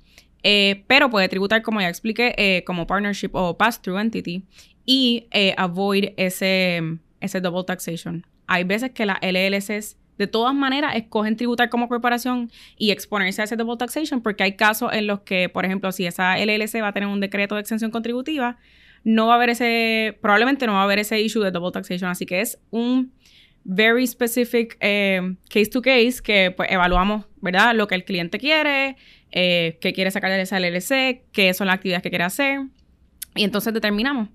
eh, 0.42 0.84
pero 0.86 1.10
puede 1.10 1.28
tributar, 1.28 1.62
como 1.62 1.80
ya 1.80 1.88
expliqué, 1.88 2.34
eh, 2.38 2.64
como 2.64 2.86
partnership 2.86 3.30
o 3.32 3.56
pass-through 3.58 3.98
entity 3.98 4.44
y 4.86 5.28
eh, 5.30 5.54
avoid 5.58 6.10
ese, 6.16 6.98
ese 7.20 7.40
double 7.40 7.64
taxation. 7.64 8.26
Hay 8.46 8.64
veces 8.64 8.90
que 8.90 9.06
las 9.06 9.18
LLCs 9.20 9.96
de 10.18 10.26
todas 10.26 10.54
maneras 10.54 10.94
escogen 10.96 11.36
tributar 11.36 11.68
como 11.68 11.88
corporación 11.88 12.50
y 12.76 12.90
exponerse 12.90 13.42
a 13.42 13.44
ese 13.44 13.56
double 13.56 13.76
taxation 13.76 14.22
porque 14.22 14.42
hay 14.42 14.56
casos 14.56 14.92
en 14.92 15.06
los 15.06 15.20
que, 15.20 15.48
por 15.48 15.64
ejemplo, 15.64 15.90
si 15.92 16.06
esa 16.06 16.36
LLC 16.36 16.82
va 16.82 16.88
a 16.88 16.92
tener 16.92 17.08
un 17.08 17.20
decreto 17.20 17.54
de 17.54 17.62
exención 17.62 17.90
contributiva, 17.90 18.58
no 19.04 19.26
va 19.26 19.34
a 19.34 19.36
haber 19.36 19.50
ese, 19.50 20.18
probablemente 20.20 20.66
no 20.66 20.74
va 20.74 20.80
a 20.80 20.84
haber 20.84 20.98
ese 20.98 21.20
issue 21.20 21.42
de 21.42 21.50
double 21.50 21.72
taxation. 21.72 22.10
Así 22.10 22.26
que 22.26 22.40
es 22.40 22.58
un 22.70 23.12
very 23.64 24.06
specific 24.06 24.76
eh, 24.80 25.36
case 25.48 25.70
to 25.70 25.82
case 25.82 26.20
que 26.22 26.52
pues, 26.56 26.70
evaluamos, 26.70 27.26
¿verdad? 27.40 27.74
Lo 27.74 27.86
que 27.86 27.94
el 27.94 28.04
cliente 28.04 28.38
quiere, 28.38 28.96
eh, 29.30 29.78
qué 29.80 29.92
quiere 29.92 30.10
sacar 30.10 30.30
de 30.30 30.42
esa 30.42 30.58
LLC, 30.58 31.24
qué 31.32 31.54
son 31.54 31.66
las 31.66 31.74
actividades 31.76 32.02
que 32.02 32.10
quiere 32.10 32.24
hacer. 32.24 32.60
Y 33.34 33.44
entonces 33.44 33.72
determinamos, 33.72 34.28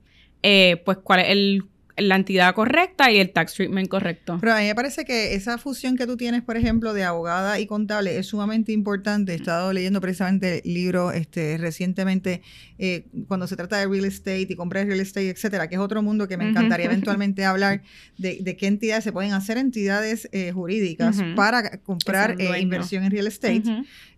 eh, 0.43 0.81
pues, 0.85 0.97
cuál 0.97 1.19
es 1.21 1.29
el 1.29 1.63
la 1.97 2.15
entidad 2.15 2.53
correcta 2.53 3.11
y 3.11 3.17
el 3.17 3.31
tax 3.31 3.55
treatment 3.55 3.87
correcto. 3.87 4.37
Pero 4.39 4.53
a 4.53 4.59
mí 4.59 4.65
me 4.65 4.75
parece 4.75 5.03
que 5.03 5.33
esa 5.33 5.57
fusión 5.57 5.97
que 5.97 6.05
tú 6.05 6.15
tienes, 6.15 6.43
por 6.43 6.55
ejemplo, 6.57 6.93
de 6.93 7.03
abogada 7.03 7.59
y 7.59 7.65
contable 7.65 8.17
es 8.17 8.27
sumamente 8.27 8.71
importante. 8.71 9.33
He 9.33 9.35
estado 9.35 9.73
leyendo 9.73 9.99
precisamente 9.99 10.61
el 10.63 10.73
libro 10.73 11.11
este, 11.11 11.57
recientemente 11.57 12.41
eh, 12.77 13.07
cuando 13.27 13.47
se 13.47 13.55
trata 13.55 13.77
de 13.77 13.87
real 13.87 14.05
estate 14.05 14.47
y 14.49 14.55
comprar 14.55 14.85
real 14.85 14.99
estate, 14.99 15.29
etcétera, 15.29 15.67
que 15.67 15.75
es 15.75 15.81
otro 15.81 16.01
mundo 16.01 16.27
que 16.27 16.37
me 16.37 16.47
encantaría 16.49 16.85
eventualmente 16.87 17.45
hablar 17.45 17.81
de, 18.17 18.55
qué 18.57 18.67
entidades 18.67 19.03
se 19.03 19.11
pueden 19.11 19.33
hacer 19.33 19.57
entidades 19.57 20.29
eh, 20.31 20.51
jurídicas 20.51 21.21
para 21.35 21.77
comprar 21.79 22.35
eh, 22.39 22.59
inversión 22.59 23.03
en 23.03 23.11
real 23.11 23.27
estate. 23.27 23.63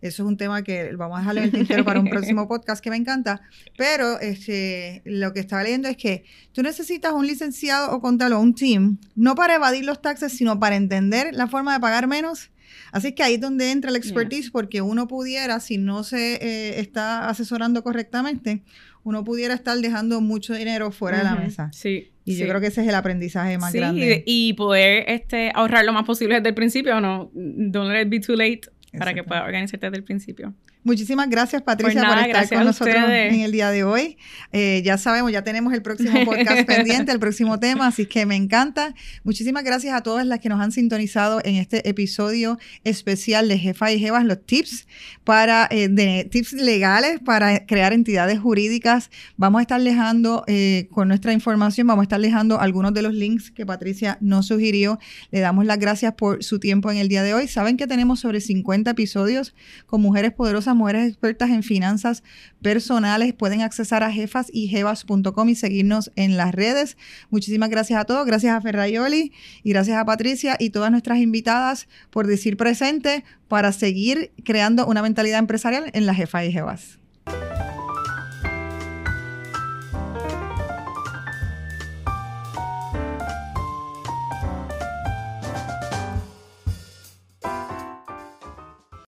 Eso 0.01 0.23
es 0.23 0.29
un 0.29 0.37
tema 0.37 0.63
que 0.63 0.95
vamos 0.95 1.17
a 1.17 1.19
dejarle 1.19 1.41
en 1.41 1.45
el 1.47 1.51
tintero 1.51 1.83
para 1.83 1.99
un 1.99 2.09
próximo 2.09 2.47
podcast 2.47 2.83
que 2.83 2.89
me 2.89 2.95
encanta. 2.95 3.41
Pero 3.77 4.19
este, 4.19 5.01
lo 5.05 5.33
que 5.33 5.41
estaba 5.41 5.63
leyendo 5.63 5.89
es 5.89 5.97
que 5.97 6.23
tú 6.53 6.61
necesitas 6.61 7.13
un 7.13 7.27
licenciado 7.27 7.91
o 7.91 8.01
contable 8.01 8.35
o 8.35 8.39
un 8.39 8.55
team, 8.55 8.97
no 9.15 9.35
para 9.35 9.55
evadir 9.55 9.85
los 9.85 10.01
taxes, 10.01 10.33
sino 10.33 10.59
para 10.59 10.75
entender 10.75 11.33
la 11.33 11.47
forma 11.47 11.73
de 11.73 11.79
pagar 11.79 12.07
menos. 12.07 12.51
Así 12.91 13.13
que 13.13 13.23
ahí 13.23 13.35
es 13.35 13.41
donde 13.41 13.71
entra 13.71 13.89
el 13.89 13.95
expertise, 13.95 14.51
porque 14.51 14.81
uno 14.81 15.07
pudiera, 15.07 15.59
si 15.59 15.77
no 15.77 16.03
se 16.03 16.35
eh, 16.35 16.79
está 16.79 17.27
asesorando 17.27 17.83
correctamente, 17.83 18.63
uno 19.03 19.23
pudiera 19.23 19.53
estar 19.53 19.77
dejando 19.77 20.21
mucho 20.21 20.53
dinero 20.53 20.91
fuera 20.91 21.19
de 21.19 21.23
la 21.23 21.35
mesa. 21.35 21.71
Sí. 21.73 22.11
Y 22.25 22.35
yo 22.35 22.47
creo 22.47 22.61
que 22.61 22.67
ese 22.67 22.81
es 22.81 22.87
el 22.87 22.93
aprendizaje 22.93 23.57
más 23.57 23.73
grande. 23.73 24.23
Y, 24.25 24.53
poder 24.53 25.05
este, 25.07 25.51
ahorrar 25.55 25.83
lo 25.83 25.93
más 25.93 26.05
posible 26.05 26.35
desde 26.35 26.49
el 26.49 26.55
principio, 26.55 27.01
no, 27.01 27.31
don't 27.33 27.91
let 27.91 28.03
it 28.03 28.09
be 28.09 28.19
too 28.19 28.35
late 28.35 28.61
para 28.97 29.13
que 29.13 29.23
pueda 29.23 29.43
organizarte 29.43 29.87
desde 29.87 29.97
el 29.97 30.03
principio. 30.03 30.53
Muchísimas 30.81 31.29
gracias, 31.29 31.61
Patricia, 31.61 32.01
por 32.07 32.17
estar 32.17 32.47
con 32.47 32.63
nosotros 32.63 32.95
en 32.95 33.41
el 33.41 33.51
día 33.51 33.69
de 33.69 33.83
hoy. 33.83 34.17
Eh, 34.53 34.81
ya 34.85 34.97
sabemos, 34.97 35.29
ya 35.29 35.43
tenemos 35.43 35.73
el 35.73 35.81
próximo 35.81 36.13
podcast 36.25 36.65
pendiente, 36.65 37.11
el 37.11 37.19
próximo 37.19 37.59
tema, 37.59 37.87
así 37.87 38.05
que 38.05 38.25
me 38.25 38.37
encanta. 38.37 38.95
Muchísimas 39.25 39.65
gracias 39.65 39.93
a 39.93 40.01
todas 40.03 40.25
las 40.25 40.39
que 40.39 40.47
nos 40.47 40.61
han 40.61 40.71
sintonizado 40.71 41.41
en 41.43 41.55
este 41.55 41.87
episodio 41.87 42.57
especial 42.85 43.49
de 43.49 43.57
Jefa 43.57 43.91
y 43.91 43.99
Jevas, 43.99 44.23
los 44.23 44.45
tips 44.45 44.87
para 45.25 45.67
eh, 45.69 46.27
tips 46.31 46.53
legales 46.53 47.19
para 47.19 47.65
crear 47.65 47.91
entidades 47.91 48.39
jurídicas. 48.39 49.11
Vamos 49.35 49.59
a 49.59 49.63
estar 49.63 49.81
dejando 49.81 50.45
eh, 50.47 50.87
con 50.91 51.09
nuestra 51.09 51.33
información, 51.33 51.87
vamos 51.87 52.03
a 52.03 52.05
estar 52.05 52.21
dejando 52.21 52.61
algunos 52.61 52.93
de 52.93 53.01
los 53.01 53.13
links 53.13 53.51
que 53.51 53.65
Patricia 53.65 54.17
nos 54.21 54.47
sugirió. 54.47 54.97
Le 55.31 55.41
damos 55.41 55.65
las 55.65 55.77
gracias 55.77 56.13
por 56.13 56.41
su 56.41 56.57
tiempo 56.57 56.89
en 56.89 56.97
el 56.97 57.09
día 57.09 57.21
de 57.21 57.33
hoy. 57.33 57.49
Saben 57.49 57.75
que 57.75 57.85
tenemos 57.85 58.21
sobre 58.21 58.39
50 58.39 58.91
episodios 58.91 59.53
con 59.85 60.01
mujeres 60.01 60.31
poderosas 60.31 60.68
mujeres 60.75 61.07
expertas 61.07 61.49
en 61.49 61.63
finanzas 61.63 62.23
personales. 62.61 63.33
Pueden 63.33 63.61
accesar 63.61 64.03
a 64.03 64.11
jefasyjevas.com 64.11 65.49
y 65.49 65.55
seguirnos 65.55 66.11
en 66.15 66.37
las 66.37 66.53
redes. 66.53 66.97
Muchísimas 67.29 67.69
gracias 67.69 67.99
a 67.99 68.05
todos. 68.05 68.25
Gracias 68.25 68.55
a 68.55 68.61
Ferrayoli 68.61 69.33
y 69.63 69.69
gracias 69.69 69.97
a 69.97 70.05
Patricia 70.05 70.55
y 70.59 70.69
todas 70.69 70.91
nuestras 70.91 71.19
invitadas 71.19 71.87
por 72.09 72.27
decir 72.27 72.57
presente 72.57 73.23
para 73.47 73.71
seguir 73.71 74.31
creando 74.43 74.85
una 74.85 75.01
mentalidad 75.01 75.39
empresarial 75.39 75.89
en 75.93 76.05
la 76.05 76.13
Jefa 76.13 76.45
y 76.45 76.51
Jevas. 76.51 76.98